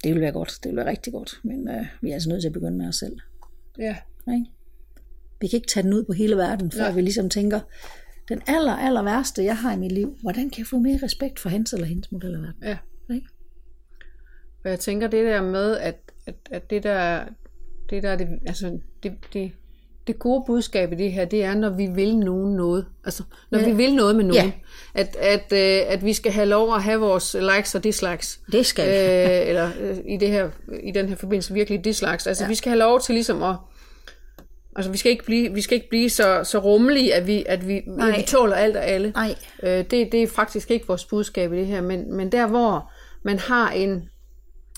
det 0.05 0.15
vil 0.15 0.21
være 0.21 0.33
godt. 0.33 0.59
Det 0.63 0.69
vil 0.69 0.77
være 0.77 0.91
rigtig 0.91 1.13
godt. 1.13 1.41
Men 1.45 1.69
øh, 1.69 1.87
vi 2.01 2.11
er 2.11 2.15
altså 2.15 2.29
nødt 2.29 2.43
til 2.43 2.49
at 2.49 2.53
begynde 2.53 2.77
med 2.79 2.89
os 2.89 2.97
selv. 2.97 3.17
Ja. 3.79 3.97
Ikke? 4.33 4.47
Vi 5.41 5.47
kan 5.47 5.57
ikke 5.57 5.69
tage 5.69 5.85
den 5.85 5.95
ud 5.95 6.05
på 6.05 6.13
hele 6.13 6.37
verden, 6.37 6.73
før 6.73 6.83
Nej. 6.83 6.93
vi 6.93 7.01
ligesom 7.01 7.31
tænker, 7.31 7.61
den 8.29 8.43
aller, 8.47 8.77
aller 8.77 9.03
værste, 9.03 9.45
jeg 9.45 9.57
har 9.57 9.73
i 9.73 9.77
mit 9.77 9.93
liv, 9.93 10.17
hvordan 10.23 10.51
kan 10.51 10.59
jeg 10.59 10.67
få 10.67 10.79
mere 10.79 10.99
respekt 11.03 11.39
for 11.41 11.49
hans 11.49 11.73
eller 11.73 11.87
hendes 11.87 12.13
model 12.13 12.35
af 12.35 12.41
verden? 12.41 12.63
Ja. 12.63 12.77
Ikke? 13.15 13.27
Og 14.65 14.71
jeg 14.71 14.81
tænker 14.81 15.07
det 15.07 15.27
der 15.27 15.43
med, 15.43 15.77
at, 15.77 15.97
at, 16.27 16.35
at 16.51 16.71
det 16.71 16.83
der, 16.83 17.25
det 17.91 18.03
der, 18.03 18.17
det, 18.17 18.29
altså 18.47 18.79
det, 19.03 19.13
det, 19.33 19.53
det 20.07 20.19
gode 20.19 20.45
budskab 20.47 20.93
i 20.93 20.95
det 20.95 21.13
her, 21.13 21.25
det 21.25 21.45
er, 21.45 21.55
når 21.55 21.71
vi 21.71 21.87
vil 21.87 22.19
nogen 22.19 22.57
noget. 22.57 22.87
Altså, 23.05 23.23
når 23.51 23.59
Ja. 23.59 23.69
vi 23.71 23.77
vil 23.77 23.95
noget 23.95 24.17
med 24.17 24.25
nogen. 24.25 24.45
Ja. 24.47 24.53
At, 24.95 25.17
at, 25.17 25.53
øh, 25.53 25.93
at 25.93 26.05
vi 26.05 26.13
skal 26.13 26.33
have 26.33 26.47
lov 26.47 26.75
at 26.75 26.83
have 26.83 27.01
vores 27.01 27.37
likes 27.57 27.75
og 27.75 27.85
dislikes. 27.85 28.41
Det 28.53 28.67
skal 28.67 28.85
vi. 28.87 28.91
øh, 29.43 29.49
eller 29.49 29.71
øh, 29.81 29.99
i, 30.09 30.17
det 30.17 30.29
her, 30.29 30.51
i 30.83 30.91
den 30.91 31.09
her 31.09 31.17
forbindelse 31.17 31.55
virkelig 31.55 31.85
dislikes. 31.85 32.27
Altså, 32.27 32.45
ja. 32.45 32.49
vi 32.49 32.55
skal 32.55 32.71
have 32.71 32.79
lov 32.79 33.01
til 33.01 33.15
ligesom 33.15 33.43
at 33.43 33.57
Altså, 34.77 34.91
vi 34.91 34.99
skal 34.99 35.13
ikke 35.13 35.25
blive, 35.25 35.55
vi 35.55 35.61
skal 35.61 35.75
ikke 35.75 35.89
blive 35.89 36.11
så, 36.11 36.45
så 36.45 36.59
rummelige, 36.59 37.15
at 37.15 37.27
vi, 37.27 37.45
at 37.47 37.69
vi, 37.69 37.77
at 37.77 38.19
vi 38.19 38.23
tåler 38.27 38.57
alt 38.57 38.77
og 38.77 38.85
alle. 38.85 39.11
Nej. 39.11 39.35
Øh, 39.63 39.71
det, 39.71 40.13
det 40.13 40.15
er 40.15 40.27
faktisk 40.27 40.71
ikke 40.71 40.87
vores 40.87 41.05
budskab 41.05 41.53
i 41.53 41.57
det 41.57 41.67
her, 41.67 41.81
men, 41.81 42.17
men 42.17 42.33
der 42.33 42.47
hvor 42.47 42.91
man 43.23 43.39
har 43.39 43.71
en, 43.71 44.09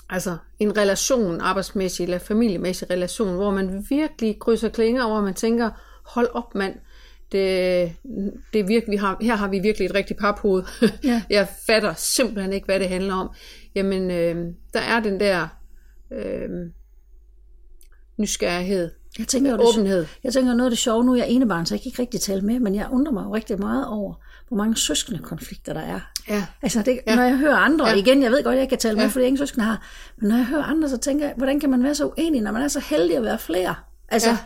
altså 0.09 0.37
en 0.59 0.77
relation, 0.77 1.41
arbejdsmæssig 1.41 2.03
eller 2.03 2.17
familiemæssig 2.17 2.89
relation, 2.89 3.35
hvor 3.35 3.51
man 3.51 3.85
virkelig 3.89 4.39
krydser 4.39 4.69
klinger, 4.69 5.07
hvor 5.07 5.21
man 5.21 5.33
tænker, 5.33 5.69
hold 6.05 6.27
op 6.33 6.55
mand, 6.55 6.75
det, 7.31 7.93
det 8.53 8.59
er 8.59 8.67
virkelig, 8.67 8.91
vi 8.91 8.97
har, 8.97 9.17
her 9.21 9.35
har 9.35 9.47
vi 9.47 9.59
virkelig 9.59 9.85
et 9.85 9.95
rigtigt 9.95 10.19
paphoved. 10.19 10.63
Ja. 11.03 11.21
Jeg 11.29 11.47
fatter 11.67 11.93
simpelthen 11.97 12.53
ikke, 12.53 12.65
hvad 12.65 12.79
det 12.79 12.89
handler 12.89 13.13
om. 13.13 13.29
Jamen, 13.75 14.11
øh, 14.11 14.53
der 14.73 14.79
er 14.79 14.99
den 14.99 15.19
der 15.19 15.47
øh, 16.11 16.49
nysgerrighed, 18.17 18.91
Jeg 19.19 19.27
tænker, 19.27 19.51
jo, 19.51 19.57
det, 19.57 19.65
åbenhed. 19.77 20.05
jeg 20.23 20.33
tænker 20.33 20.53
noget 20.53 20.65
af 20.65 20.71
det 20.71 20.77
sjove, 20.79 21.03
nu 21.05 21.11
er 21.11 21.15
jeg 21.17 21.29
enebarn, 21.29 21.65
så 21.65 21.73
jeg 21.75 21.81
kan 21.81 21.89
ikke 21.89 22.01
rigtig 22.01 22.21
tale 22.21 22.41
med, 22.41 22.59
men 22.59 22.75
jeg 22.75 22.87
undrer 22.91 23.13
mig 23.13 23.23
jo 23.25 23.35
rigtig 23.35 23.59
meget 23.59 23.87
over, 23.87 24.13
hvor 24.47 24.57
mange 24.57 24.75
søskende 24.77 25.19
konflikter 25.19 25.73
der 25.73 25.81
er. 25.81 25.99
Ja. 26.29 26.45
Altså, 26.61 26.81
det, 26.81 26.99
ja. 27.07 27.15
når 27.15 27.23
jeg 27.23 27.37
hører 27.37 27.55
andre, 27.57 27.87
Ja. 27.87 27.95
igen, 27.95 28.23
jeg 28.23 28.31
ved 28.31 28.43
godt, 28.43 28.57
jeg 28.57 28.69
kan 28.69 28.77
tale 28.77 28.95
med, 28.95 29.03
Ja. 29.03 29.07
fordi 29.09 29.19
jeg 29.19 29.27
ingen 29.27 29.37
søskende 29.37 29.65
har, 29.65 29.81
men 30.17 30.29
når 30.29 30.35
jeg 30.35 30.45
hører 30.45 30.63
andre, 30.63 30.89
så 30.89 30.97
tænker 30.97 31.25
jeg, 31.25 31.33
hvordan 31.37 31.59
kan 31.59 31.69
man 31.69 31.83
være 31.83 31.95
så 31.95 32.05
uenig, 32.05 32.41
når 32.41 32.51
man 32.51 32.61
er 32.61 32.67
så 32.67 32.79
heldig 32.79 33.17
at 33.17 33.23
være 33.23 33.39
flere? 33.39 33.75
Altså, 34.09 34.29
Ja. 34.29 34.37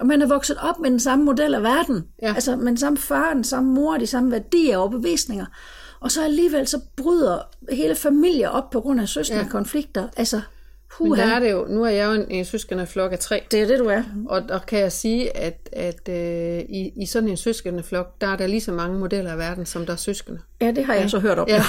og 0.00 0.06
man 0.06 0.22
er 0.22 0.26
vokset 0.26 0.56
op 0.60 0.78
med 0.80 0.90
den 0.90 1.00
samme 1.00 1.24
model 1.24 1.54
af 1.54 1.62
verden. 1.62 2.04
Ja. 2.22 2.34
Altså, 2.34 2.56
med 2.56 2.66
den 2.66 2.76
samme 2.76 2.98
far, 2.98 3.34
den 3.34 3.44
samme 3.44 3.72
mor, 3.72 3.96
de 3.96 4.06
samme 4.06 4.30
værdier 4.30 4.78
og 4.78 4.90
bevisninger. 4.90 5.46
Og 6.00 6.10
så 6.10 6.24
alligevel, 6.24 6.66
så 6.66 6.80
bryder 6.96 7.38
hele 7.72 7.94
familier 7.94 8.48
op 8.48 8.70
på 8.70 8.80
grund 8.80 9.00
af 9.00 9.08
søskende 9.08 9.42
ja. 9.42 9.48
konflikter. 9.48 10.08
Altså, 10.16 10.40
Men 11.00 11.08
puha, 11.08 11.22
der 11.22 11.34
er 11.34 11.40
det 11.40 11.52
jo, 11.52 11.66
nu 11.68 11.84
er 11.84 11.90
jeg 11.90 12.06
jo 12.06 12.12
en, 12.12 12.30
en 12.30 12.44
søskende 12.44 12.86
flok 12.86 13.12
af 13.12 13.18
tre, 13.18 13.42
det 13.50 13.62
er 13.62 13.66
det, 13.66 13.78
du 13.78 13.84
er. 13.84 14.02
og 14.28 14.48
der 14.48 14.58
kan 14.58 14.78
jeg 14.78 14.92
sige, 14.92 15.36
at, 15.36 15.68
at 15.72 16.08
øh, 16.08 16.58
i, 16.68 16.92
i 16.96 17.06
sådan 17.06 17.28
en 17.28 17.36
søskende 17.36 17.82
flok, 17.82 18.20
der 18.20 18.26
er 18.26 18.36
der 18.36 18.46
lige 18.46 18.60
så 18.60 18.72
mange 18.72 18.98
modeller 18.98 19.32
af 19.32 19.38
verden, 19.38 19.66
som 19.66 19.86
der 19.86 19.92
er 19.92 19.96
søskende. 19.96 20.40
Ja, 20.60 20.70
det 20.70 20.84
har 20.84 20.94
jeg 20.94 21.10
så 21.10 21.18
hørt 21.18 21.38
om. 21.38 21.48
Ja, 21.48 21.62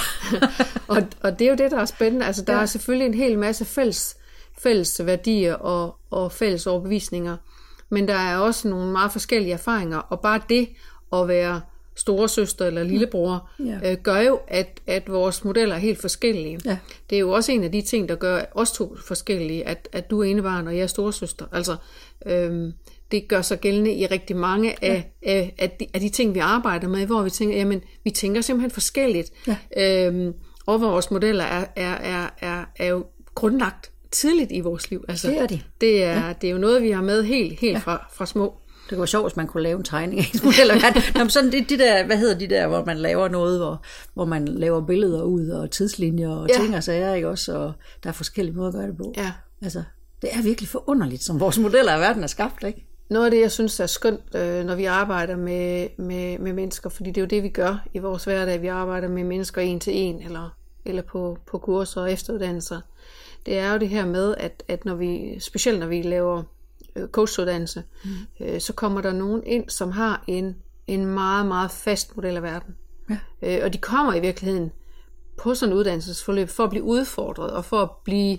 og, 0.88 1.02
og 1.20 1.38
det 1.38 1.44
er 1.46 1.50
jo 1.50 1.56
det, 1.56 1.70
der 1.70 1.78
er 1.78 1.84
spændende. 1.84 2.26
Altså, 2.26 2.42
der 2.42 2.52
ja. 2.52 2.58
Ja. 2.58 2.62
er 2.62 2.66
selvfølgelig 2.66 3.06
en 3.06 3.14
hel 3.14 3.38
masse 3.38 3.64
fælles, 3.64 4.16
fælles 4.58 5.06
værdier 5.06 5.54
og, 5.54 5.96
og 6.10 6.32
fælles 6.32 6.66
overbevisninger, 6.66 7.36
men 7.90 8.08
der 8.08 8.14
er 8.14 8.38
også 8.38 8.68
nogle 8.68 8.92
meget 8.92 9.12
forskellige 9.12 9.52
erfaringer, 9.52 9.98
og 9.98 10.20
bare 10.20 10.40
det 10.48 10.68
at 11.12 11.28
være 11.28 11.60
storesøster 11.96 12.66
eller 12.66 12.82
lillebror, 12.82 13.50
Ja. 13.58 13.90
øh, 13.92 13.96
gør 14.02 14.20
jo, 14.20 14.40
at, 14.48 14.80
at 14.86 15.08
vores 15.12 15.44
modeller 15.44 15.74
er 15.74 15.78
helt 15.78 16.00
forskellige. 16.00 16.60
Ja. 16.64 16.78
Det 17.10 17.16
er 17.16 17.20
jo 17.20 17.30
også 17.30 17.52
en 17.52 17.64
af 17.64 17.72
de 17.72 17.82
ting, 17.82 18.08
der 18.08 18.14
gør 18.14 18.42
os 18.54 18.72
to 18.72 18.96
forskellige, 19.06 19.66
at, 19.68 19.88
at 19.92 20.10
du 20.10 20.20
er 20.20 20.24
enebarn, 20.24 20.66
og 20.66 20.76
jeg 20.76 20.82
er 20.82 20.86
storesøster. 20.86 21.44
Altså, 21.52 21.76
øhm, 22.26 22.72
det 23.10 23.28
gør 23.28 23.42
sig 23.42 23.60
gældende 23.60 23.92
i 23.94 24.06
rigtig 24.06 24.36
mange 24.36 24.84
af, 24.84 25.10
ja. 25.26 25.32
af, 25.32 25.54
af, 25.58 25.70
de, 25.70 25.86
af 25.94 26.00
de 26.00 26.08
ting, 26.08 26.34
vi 26.34 26.38
arbejder 26.38 26.88
med, 26.88 27.06
hvor 27.06 27.22
vi 27.22 27.30
tænker, 27.30 27.56
jamen, 27.56 27.82
vi 28.04 28.10
tænker 28.10 28.40
simpelthen 28.40 28.70
forskelligt. 28.70 29.32
Ja. 29.76 30.06
Øhm, 30.06 30.32
og 30.66 30.80
vores 30.80 31.10
modeller 31.10 31.44
er, 31.44 31.64
er, 31.76 31.94
er, 31.94 32.28
er, 32.40 32.64
er 32.76 32.86
jo 32.86 33.04
grundlagt 33.34 33.90
tidligt 34.10 34.52
i 34.52 34.60
vores 34.60 34.90
liv. 34.90 35.04
Altså, 35.08 35.28
Det 35.28 35.38
er 35.38 35.46
de. 35.46 35.60
Det 35.80 36.04
er, 36.04 36.26
ja. 36.26 36.32
det 36.40 36.46
er 36.46 36.52
jo 36.52 36.58
noget, 36.58 36.82
vi 36.82 36.90
har 36.90 37.02
med 37.02 37.22
helt, 37.22 37.60
helt 37.60 37.72
ja. 37.74 37.78
fra, 37.78 38.08
fra 38.14 38.26
små. 38.26 38.54
Det 38.86 38.90
kunne 38.90 38.98
være 38.98 39.06
sjovt, 39.06 39.24
hvis 39.26 39.36
man 39.36 39.46
kunne 39.46 39.62
lave 39.62 39.78
en 39.78 39.84
tegning 39.84 40.20
af 40.20 40.24
ens 40.34 40.42
model. 40.42 40.82
Nå, 41.14 41.20
men 41.20 41.30
sådan 41.30 41.52
de, 41.52 41.64
de 41.64 41.78
der, 41.78 42.06
hvad 42.06 42.16
hedder 42.16 42.38
de 42.38 42.46
der, 42.46 42.66
hvor 42.66 42.84
man 42.84 42.96
laver 42.98 43.28
noget, 43.28 43.58
hvor, 43.58 43.82
hvor 44.14 44.24
man 44.24 44.48
laver 44.48 44.80
billeder 44.86 45.22
ud, 45.22 45.48
og 45.48 45.70
tidslinjer 45.70 46.30
og 46.30 46.48
Ja. 46.48 46.54
ting 46.60 46.76
og 46.76 46.84
sager, 46.84 47.14
ikke 47.14 47.28
også? 47.28 47.54
Og 47.58 47.72
der 48.02 48.08
er 48.08 48.12
forskellige 48.12 48.56
måder 48.56 48.68
at 48.68 48.74
gøre 48.74 48.86
det 48.86 48.96
på. 48.96 49.12
Ja. 49.16 49.32
Altså, 49.62 49.82
det 50.22 50.30
er 50.32 50.42
virkelig 50.42 50.68
forunderligt, 50.68 51.22
som 51.22 51.40
vores 51.40 51.58
modeller 51.58 51.92
af 51.92 52.00
verden 52.00 52.22
er 52.22 52.26
skabt, 52.26 52.64
ikke? 52.64 52.86
Noget 53.10 53.24
af 53.24 53.30
det, 53.30 53.40
jeg 53.40 53.52
synes 53.52 53.80
er 53.80 53.86
skønt, 53.86 54.20
øh, 54.34 54.64
når 54.64 54.74
vi 54.74 54.84
arbejder 54.84 55.36
med, 55.36 55.88
med, 55.98 56.38
med 56.38 56.52
mennesker, 56.52 56.90
fordi 56.90 57.10
det 57.10 57.16
er 57.16 57.22
jo 57.22 57.26
det, 57.26 57.42
vi 57.42 57.48
gør 57.48 57.86
i 57.94 57.98
vores 57.98 58.24
hverdag. 58.24 58.62
Vi 58.62 58.66
arbejder 58.66 59.08
med 59.08 59.24
mennesker 59.24 59.60
en 59.60 59.80
til 59.80 59.96
en, 59.96 60.22
eller, 60.22 60.56
eller 60.84 61.02
på, 61.02 61.38
på 61.50 61.58
kurser 61.58 62.00
og 62.00 62.12
efteruddannelser. 62.12 62.80
Det 63.46 63.58
er 63.58 63.72
jo 63.72 63.78
det 63.78 63.88
her 63.88 64.06
med, 64.06 64.34
at, 64.38 64.62
at 64.68 64.84
når 64.84 64.94
vi, 64.94 65.40
specielt 65.40 65.80
når 65.80 65.86
vi 65.86 66.02
laver 66.02 66.42
coachuddannelse, 67.12 67.82
mm. 68.04 68.10
øh, 68.40 68.60
så 68.60 68.72
kommer 68.72 69.00
der 69.00 69.12
nogen 69.12 69.42
ind, 69.46 69.70
som 69.70 69.90
har 69.90 70.24
en, 70.26 70.56
en 70.86 71.06
meget, 71.06 71.46
meget 71.46 71.70
fast 71.70 72.16
model 72.16 72.36
af 72.36 72.42
verden. 72.42 72.74
Ja. 73.10 73.18
Øh, 73.42 73.64
og 73.64 73.72
de 73.72 73.78
kommer 73.78 74.14
i 74.14 74.20
virkeligheden 74.20 74.72
på 75.38 75.54
sådan 75.54 75.72
et 75.72 75.76
uddannelsesforløb 75.76 76.48
for 76.48 76.64
at 76.64 76.70
blive 76.70 76.84
udfordret 76.84 77.50
og 77.50 77.64
for 77.64 77.82
at 77.82 77.90
blive 78.04 78.38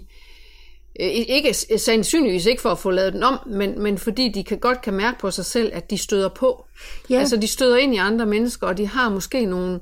øh, 1.00 1.08
ikke 1.10 1.54
sandsynligvis 1.78 2.46
ikke 2.46 2.62
for 2.62 2.70
at 2.70 2.80
få 2.80 2.92
lavet 2.92 3.14
den 3.14 3.24
om, 3.24 3.40
men, 3.46 3.82
men 3.82 3.98
fordi 3.98 4.30
de 4.30 4.44
kan, 4.44 4.60
godt 4.60 4.82
kan 4.82 4.94
mærke 4.94 5.20
på 5.20 5.32
sig 5.32 5.46
selv, 5.46 5.72
at 5.74 5.90
de 5.90 5.98
støder 5.98 6.30
på. 6.30 6.66
Ja. 7.10 7.20
Altså 7.20 7.38
de 7.38 7.48
støder 7.48 7.78
ind 7.78 7.94
i 7.94 7.98
andre 7.98 8.26
mennesker, 8.26 8.68
og 8.68 8.78
de 8.78 8.88
har 8.88 9.10
måske 9.10 9.46
nogle, 9.46 9.80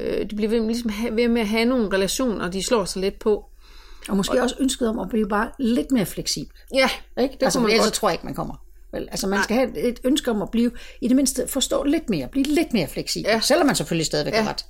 øh, 0.00 0.30
de 0.30 0.36
bliver 0.36 0.48
ved, 0.48 0.66
ligesom 0.66 0.90
ved 1.12 1.28
med 1.28 1.40
at 1.40 1.48
have 1.48 1.64
nogle 1.64 1.96
relationer, 1.96 2.44
og 2.44 2.52
de 2.52 2.62
slår 2.62 2.84
sig 2.84 3.02
lidt 3.02 3.18
på. 3.18 3.44
Og 4.08 4.16
måske 4.16 4.38
og, 4.38 4.42
også 4.42 4.56
ønsket 4.60 4.88
om 4.88 4.98
at 4.98 5.08
blive 5.08 5.28
bare 5.28 5.50
lidt 5.58 5.92
mere 5.92 6.06
fleksibel. 6.06 6.56
Ja, 6.74 6.90
ikke? 7.18 7.34
Det 7.34 7.42
altså, 7.42 7.60
man 7.60 7.70
ellers 7.70 7.86
godt. 7.86 7.94
tror 7.94 8.08
jeg 8.08 8.14
ikke, 8.14 8.26
man 8.26 8.34
kommer. 8.34 8.54
Vel, 8.92 9.08
altså 9.10 9.26
man 9.26 9.36
Nej. 9.36 9.44
skal 9.44 9.56
have 9.56 9.78
et 9.78 10.00
ønske 10.04 10.30
om 10.30 10.42
at 10.42 10.50
blive, 10.50 10.70
i 11.00 11.08
det 11.08 11.16
mindste 11.16 11.48
forstå 11.48 11.82
lidt 11.82 12.10
mere, 12.10 12.28
blive 12.28 12.44
lidt 12.44 12.72
mere 12.72 12.88
fleksibel, 12.88 13.30
ja. 13.30 13.40
selvom 13.40 13.66
man 13.66 13.76
selvfølgelig 13.76 14.06
stadigvæk 14.06 14.34
ja. 14.34 14.42
har 14.42 14.50
ret. 14.50 14.64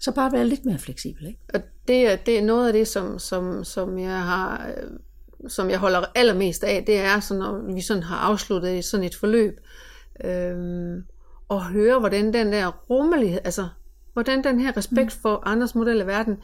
Så 0.00 0.12
bare 0.12 0.32
være 0.32 0.46
lidt 0.46 0.64
mere 0.64 0.78
fleksibel. 0.78 1.26
Ikke? 1.26 1.40
Og 1.54 1.60
det 1.88 2.12
er, 2.12 2.16
det 2.16 2.38
er 2.38 2.42
noget 2.42 2.66
af 2.66 2.72
det, 2.72 2.88
som, 2.88 3.18
som, 3.18 3.64
som 3.64 3.98
jeg 3.98 4.22
har 4.22 4.70
som 5.48 5.70
jeg 5.70 5.78
holder 5.78 6.04
allermest 6.14 6.64
af, 6.64 6.84
det 6.84 6.98
er, 6.98 7.20
så 7.20 7.34
når 7.34 7.74
vi 7.74 7.80
sådan 7.80 8.02
har 8.02 8.16
afsluttet 8.16 8.84
sådan 8.84 9.06
et 9.06 9.14
forløb, 9.14 9.60
øhm, 10.24 11.04
og 11.48 11.64
høre, 11.64 11.98
hvordan 11.98 12.32
den 12.32 12.52
der 12.52 12.66
rummelighed, 12.90 13.40
altså 13.44 13.68
hvordan 14.12 14.44
den 14.44 14.60
her 14.60 14.76
respekt 14.76 15.16
mm. 15.16 15.22
for 15.22 15.42
andres 15.46 15.74
model 15.74 16.00
af 16.00 16.06
verden 16.06 16.36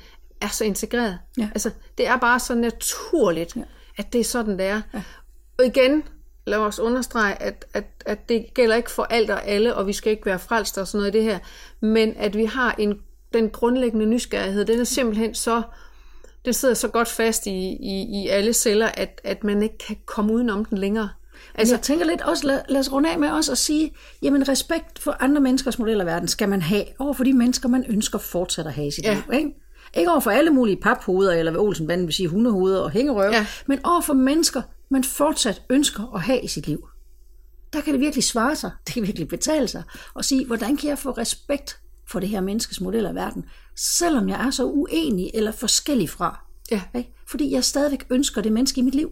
er 0.42 0.48
så 0.48 0.64
integreret. 0.64 1.18
Ja. 1.38 1.48
Altså, 1.54 1.70
det 1.98 2.06
er 2.06 2.16
bare 2.16 2.40
så 2.40 2.54
naturligt, 2.54 3.56
ja. 3.56 3.62
at 3.98 4.12
det 4.12 4.20
er 4.20 4.24
sådan, 4.24 4.58
det 4.58 4.66
er. 4.66 4.80
Ja. 4.94 5.02
Og 5.58 5.66
igen, 5.66 6.02
lad 6.46 6.58
os 6.58 6.78
understrege, 6.78 7.42
at, 7.42 7.64
at, 7.74 7.84
at 8.06 8.28
det 8.28 8.46
gælder 8.54 8.76
ikke 8.76 8.90
for 8.90 9.02
alt 9.02 9.30
og 9.30 9.46
alle, 9.46 9.74
og 9.74 9.86
vi 9.86 9.92
skal 9.92 10.12
ikke 10.12 10.26
være 10.26 10.38
frelst 10.38 10.78
og 10.78 10.88
sådan 10.88 10.98
noget 10.98 11.14
i 11.14 11.18
det 11.18 11.24
her, 11.24 11.38
men 11.80 12.14
at 12.16 12.36
vi 12.36 12.44
har 12.44 12.74
en, 12.78 12.98
den 13.32 13.50
grundlæggende 13.50 14.06
nysgerrighed, 14.06 14.64
den 14.64 14.80
er 14.80 14.84
simpelthen 14.84 15.34
så, 15.34 15.62
den 16.44 16.52
sidder 16.52 16.74
så 16.74 16.88
godt 16.88 17.08
fast 17.08 17.46
i, 17.46 17.50
i, 17.80 18.22
i 18.22 18.28
alle 18.28 18.52
celler, 18.52 18.88
at, 18.88 19.20
at 19.24 19.44
man 19.44 19.62
ikke 19.62 19.78
kan 19.78 19.96
komme 20.06 20.32
udenom 20.32 20.64
den 20.64 20.78
længere. 20.78 21.08
Altså, 21.54 21.74
jeg 21.74 21.82
tænker 21.82 22.04
lidt 22.04 22.22
også, 22.22 22.46
lad, 22.46 22.60
lad 22.68 22.80
os 22.80 22.92
runde 22.92 23.10
af 23.12 23.18
med 23.18 23.30
os 23.30 23.48
at 23.48 23.58
sige, 23.58 23.92
jamen 24.22 24.48
respekt 24.48 24.98
for 24.98 25.16
andre 25.20 25.40
menneskers 25.40 25.78
modeller 25.78 26.04
af 26.04 26.06
verden 26.06 26.28
skal 26.28 26.48
man 26.48 26.62
have 26.62 26.84
over 26.98 27.12
for 27.12 27.24
de 27.24 27.32
mennesker, 27.32 27.68
man 27.68 27.84
ønsker 27.88 28.18
fortsat 28.18 28.66
at 28.66 28.72
have 28.72 28.86
i 28.86 28.90
sit 28.90 29.04
ja. 29.04 29.14
liv. 29.14 29.38
Ikke? 29.38 29.50
Ikke 29.96 30.10
over 30.10 30.20
for 30.20 30.30
alle 30.30 30.50
mulige 30.50 30.76
paphoveder, 30.76 31.32
eller 31.32 31.52
hvad 31.52 31.60
Olsenbanden 31.60 32.06
vil 32.06 32.14
sige, 32.14 32.28
hundehoveder 32.28 32.80
og 32.80 32.90
hængerøv, 32.90 33.30
ja. 33.32 33.46
men 33.66 33.80
over 33.84 34.00
for 34.00 34.14
mennesker, 34.14 34.62
man 34.90 35.04
fortsat 35.04 35.62
ønsker 35.70 36.14
at 36.14 36.20
have 36.20 36.42
i 36.42 36.48
sit 36.48 36.66
liv. 36.66 36.88
Der 37.72 37.80
kan 37.80 37.92
det 37.92 38.00
virkelig 38.00 38.24
svare 38.24 38.56
sig, 38.56 38.70
det 38.86 38.94
kan 38.94 39.02
virkelig 39.02 39.28
betale 39.28 39.68
sig, 39.68 39.82
og 40.14 40.24
sige, 40.24 40.46
hvordan 40.46 40.76
kan 40.76 40.88
jeg 40.88 40.98
få 40.98 41.10
respekt 41.10 41.78
for 42.08 42.20
det 42.20 42.28
her 42.28 42.40
menneskes 42.40 42.80
model 42.80 43.06
af 43.06 43.14
verden, 43.14 43.44
selvom 43.76 44.28
jeg 44.28 44.46
er 44.46 44.50
så 44.50 44.64
uenig 44.64 45.30
eller 45.34 45.52
forskellig 45.52 46.10
fra. 46.10 46.44
Ja. 46.70 46.82
Ikke? 46.94 47.12
Fordi 47.28 47.52
jeg 47.52 47.64
stadigvæk 47.64 48.06
ønsker 48.10 48.40
det 48.40 48.52
menneske 48.52 48.80
i 48.80 48.84
mit 48.84 48.94
liv. 48.94 49.10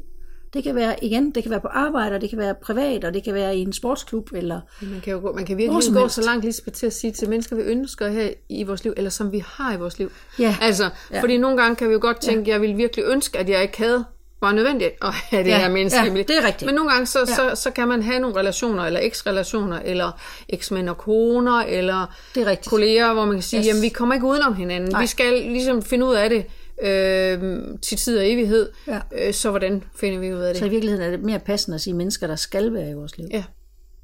Det 0.55 0.65
kan 0.65 0.75
være, 0.75 1.05
igen, 1.05 1.31
det 1.31 1.43
kan 1.43 1.51
være 1.51 1.61
på 1.61 1.69
arbejde, 1.69 2.15
og 2.15 2.21
det 2.21 2.31
kan 2.31 2.39
være 2.39 2.55
privat, 2.63 3.05
og 3.05 3.15
det 3.15 3.25
kan 3.25 3.35
være 3.35 3.57
i 3.57 3.61
en 3.61 3.73
sportsklub, 3.73 4.29
eller... 4.35 4.61
Man 4.81 5.01
kan 5.01 5.13
jo 5.13 5.21
gå, 5.21 5.33
man 5.33 5.47
kan 5.47 5.57
virkelig 5.57 5.93
gå 5.93 6.09
så 6.09 6.23
langt, 6.23 6.45
lige 6.45 6.71
til 6.73 6.87
at 6.87 6.93
sige 6.93 7.13
til 7.13 7.29
mennesker, 7.29 7.57
vi 7.57 7.63
ønsker 7.63 8.09
her 8.09 8.31
i 8.49 8.63
vores 8.63 8.85
liv, 8.85 8.95
eller 8.97 9.11
som 9.11 9.33
vi 9.33 9.45
har 9.47 9.75
i 9.75 9.77
vores 9.77 9.99
liv. 9.99 10.13
Ja. 10.39 10.57
Altså, 10.61 10.91
ja. 11.11 11.23
fordi 11.23 11.37
nogle 11.37 11.63
gange 11.63 11.77
kan 11.77 11.89
vi 11.89 11.93
jo 11.93 11.99
godt 12.03 12.21
tænke, 12.21 12.43
ja. 12.47 12.53
jeg 12.53 12.61
vil 12.61 12.77
virkelig 12.77 13.05
ønske, 13.05 13.39
at 13.39 13.49
jeg 13.49 13.63
ikke 13.63 13.79
havde 13.79 14.05
var 14.41 14.53
nødvendigt 14.53 14.91
at 15.03 15.13
have 15.13 15.45
det 15.45 15.51
ja, 15.51 15.59
her 15.59 15.69
menneske. 15.69 16.01
Ja, 16.01 16.11
det 16.11 16.31
er 16.31 16.47
rigtigt. 16.47 16.67
Men 16.67 16.75
nogle 16.75 16.91
gange, 16.91 17.07
så, 17.07 17.19
ja. 17.19 17.25
så, 17.25 17.51
så 17.55 17.71
kan 17.71 17.89
man 17.89 18.03
have 18.03 18.19
nogle 18.19 18.37
relationer, 18.37 18.85
eller 18.85 19.01
eks-relationer, 19.03 19.81
eller 19.85 20.21
eksmænd 20.49 20.89
og 20.89 20.99
koner, 20.99 21.59
eller 21.61 22.17
det 22.35 22.43
er 22.43 22.47
rigtigt. 22.47 22.71
kolleger, 22.71 23.13
hvor 23.13 23.25
man 23.25 23.35
kan 23.35 23.43
sige, 23.43 23.61
yes. 23.61 23.67
jamen 23.67 23.83
vi 23.83 23.89
kommer 23.89 24.15
ikke 24.15 24.27
udenom 24.27 24.55
hinanden. 24.55 24.91
Nej. 24.91 25.01
Vi 25.01 25.07
skal 25.07 25.33
ligesom 25.33 25.83
finde 25.83 26.07
ud 26.07 26.15
af 26.15 26.31
det 26.31 26.47
øh, 26.83 27.63
til 27.83 27.99
tid 27.99 28.19
og 28.19 28.31
evighed. 28.31 28.71
Ja. 28.87 29.01
Øh, 29.13 29.35
så 29.35 29.51
hvordan 29.51 29.85
finder 29.97 30.19
vi 30.19 30.35
ud 30.35 30.41
af 30.41 30.55
det? 30.55 30.59
Så 30.61 30.67
i 30.67 30.69
virkeligheden 30.69 31.07
er 31.07 31.11
det 31.11 31.21
mere 31.21 31.39
passende 31.39 31.75
at 31.75 31.81
sige 31.81 31.95
mennesker, 31.95 32.27
der 32.27 32.37
skal 32.37 32.73
være 32.73 32.91
i 32.91 32.95
vores 32.95 33.19
liv. 33.19 33.29
Ja. 33.31 33.45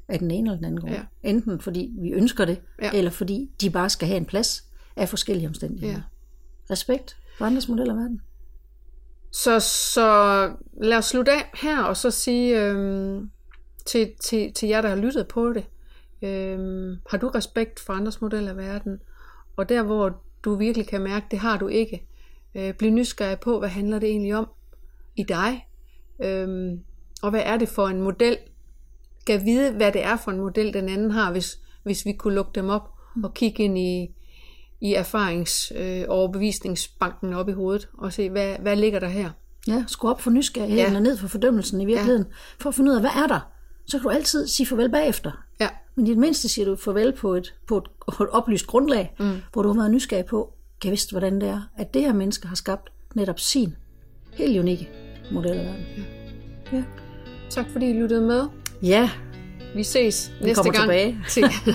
Af 0.07 0.19
den 0.19 0.31
ene 0.31 0.49
eller 0.49 0.57
den 0.57 0.65
anden 0.65 0.79
grund. 0.81 0.93
Ja. 0.93 1.01
Enten 1.23 1.59
fordi 1.59 1.91
vi 1.99 2.11
ønsker 2.11 2.45
det, 2.45 2.61
ja. 2.81 2.91
eller 2.93 3.11
fordi 3.11 3.51
de 3.61 3.69
bare 3.69 3.89
skal 3.89 4.07
have 4.07 4.17
en 4.17 4.25
plads 4.25 4.63
af 4.95 5.09
forskellige 5.09 5.47
omstændigheder. 5.47 5.93
Ja. 5.93 6.01
Respekt 6.73 7.17
for 7.37 7.45
andres 7.45 7.67
modeller 7.67 7.93
af 7.93 7.99
verden. 7.99 8.21
Så, 9.31 9.59
så 9.59 10.51
lad 10.81 10.97
os 10.97 11.05
slutte 11.05 11.31
af 11.31 11.49
her, 11.53 11.83
og 11.83 11.97
så 11.97 12.11
sige 12.11 12.61
øhm, 12.61 13.29
til, 13.85 14.11
til, 14.23 14.53
til 14.53 14.69
jer, 14.69 14.81
der 14.81 14.89
har 14.89 14.95
lyttet 14.95 15.27
på 15.27 15.53
det, 15.53 15.65
øhm, 16.21 16.95
har 17.09 17.17
du 17.17 17.27
respekt 17.27 17.79
for 17.79 17.93
andres 17.93 18.21
modeller 18.21 18.49
af 18.49 18.57
verden? 18.57 18.99
Og 19.55 19.69
der, 19.69 19.83
hvor 19.83 20.21
du 20.43 20.55
virkelig 20.55 20.87
kan 20.87 21.01
mærke, 21.01 21.25
det 21.31 21.39
har 21.39 21.57
du 21.57 21.67
ikke, 21.67 22.07
øh, 22.57 22.73
bliv 22.73 22.91
nysgerrig 22.91 23.39
på, 23.39 23.59
hvad 23.59 23.69
handler 23.69 23.99
det 23.99 24.09
egentlig 24.09 24.35
om 24.35 24.47
i 25.15 25.23
dig? 25.23 25.67
Øhm, 26.23 26.79
og 27.21 27.29
hvad 27.29 27.41
er 27.45 27.57
det 27.57 27.69
for 27.69 27.87
en 27.87 28.01
model? 28.01 28.37
Kan 29.27 29.45
vide, 29.45 29.71
hvad 29.71 29.91
det 29.91 30.03
er 30.03 30.17
for 30.17 30.31
en 30.31 30.39
model, 30.39 30.73
den 30.73 30.89
anden 30.89 31.11
har, 31.11 31.31
hvis, 31.31 31.59
hvis 31.83 32.05
vi 32.05 32.13
kunne 32.13 32.35
lukke 32.35 32.51
dem 32.55 32.69
op 32.69 32.89
og 33.23 33.33
kigge 33.33 33.63
ind 33.63 33.77
i, 33.77 34.09
i 34.81 34.95
erfarings- 34.95 35.77
øh, 35.77 36.05
overbevisningsbanken 36.07 37.33
op 37.33 37.49
i 37.49 37.51
hovedet 37.51 37.89
og 37.97 38.13
se, 38.13 38.29
hvad, 38.29 38.55
hvad 38.59 38.75
ligger 38.75 38.99
der 38.99 39.07
her? 39.07 39.29
Ja, 39.67 39.83
skru 39.87 40.09
op 40.09 40.21
for 40.21 40.31
nysgerrigheden 40.31 40.91
ja. 40.91 40.97
og 40.97 41.01
ned 41.01 41.17
for 41.17 41.27
fordømmelsen 41.27 41.81
i 41.81 41.85
virkeligheden, 41.85 42.23
ja. 42.23 42.33
for 42.59 42.69
at 42.69 42.75
finde 42.75 42.91
ud 42.91 42.95
af, 42.95 43.01
hvad 43.01 43.23
er 43.23 43.27
der? 43.27 43.39
Så 43.85 43.97
kan 43.97 44.03
du 44.03 44.09
altid 44.09 44.47
sige 44.47 44.67
farvel 44.67 44.89
bagefter. 44.91 45.31
Ja. 45.59 45.69
Men 45.95 46.07
i 46.07 46.09
det 46.09 46.17
mindste 46.17 46.49
siger 46.49 46.65
du 46.65 46.75
farvel 46.75 47.13
på 47.13 47.33
et, 47.35 47.55
på 47.67 47.77
et, 47.77 47.83
på 48.17 48.23
et 48.23 48.29
oplyst 48.29 48.67
grundlag, 48.67 49.15
mm. 49.19 49.37
hvor 49.53 49.61
du 49.61 49.69
har 49.69 49.75
været 49.75 49.91
nysgerrig 49.91 50.25
på, 50.25 50.53
kan 50.81 50.91
vidste, 50.91 51.11
hvordan 51.11 51.41
det 51.41 51.49
er, 51.49 51.61
at 51.77 51.93
det 51.93 52.01
her 52.01 52.13
menneske 52.13 52.47
har 52.47 52.55
skabt 52.55 52.89
netop 53.15 53.39
sin 53.39 53.75
helt 54.33 54.59
unikke 54.59 54.89
model 55.31 55.51
af 55.51 55.65
verden. 55.65 55.85
Ja. 56.71 56.77
ja. 56.77 56.83
Tak 57.49 57.65
fordi 57.71 57.89
I 57.89 57.93
lyttede 57.93 58.21
med. 58.21 58.43
Ja. 58.83 59.09
Vi 59.75 59.83
ses 59.83 60.31
Vi 60.39 60.45
næste 60.45 60.63
gang. 60.63 60.75
tilbage. 60.75 61.17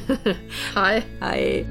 Hej. 0.75 1.03
Hej. 1.21 1.67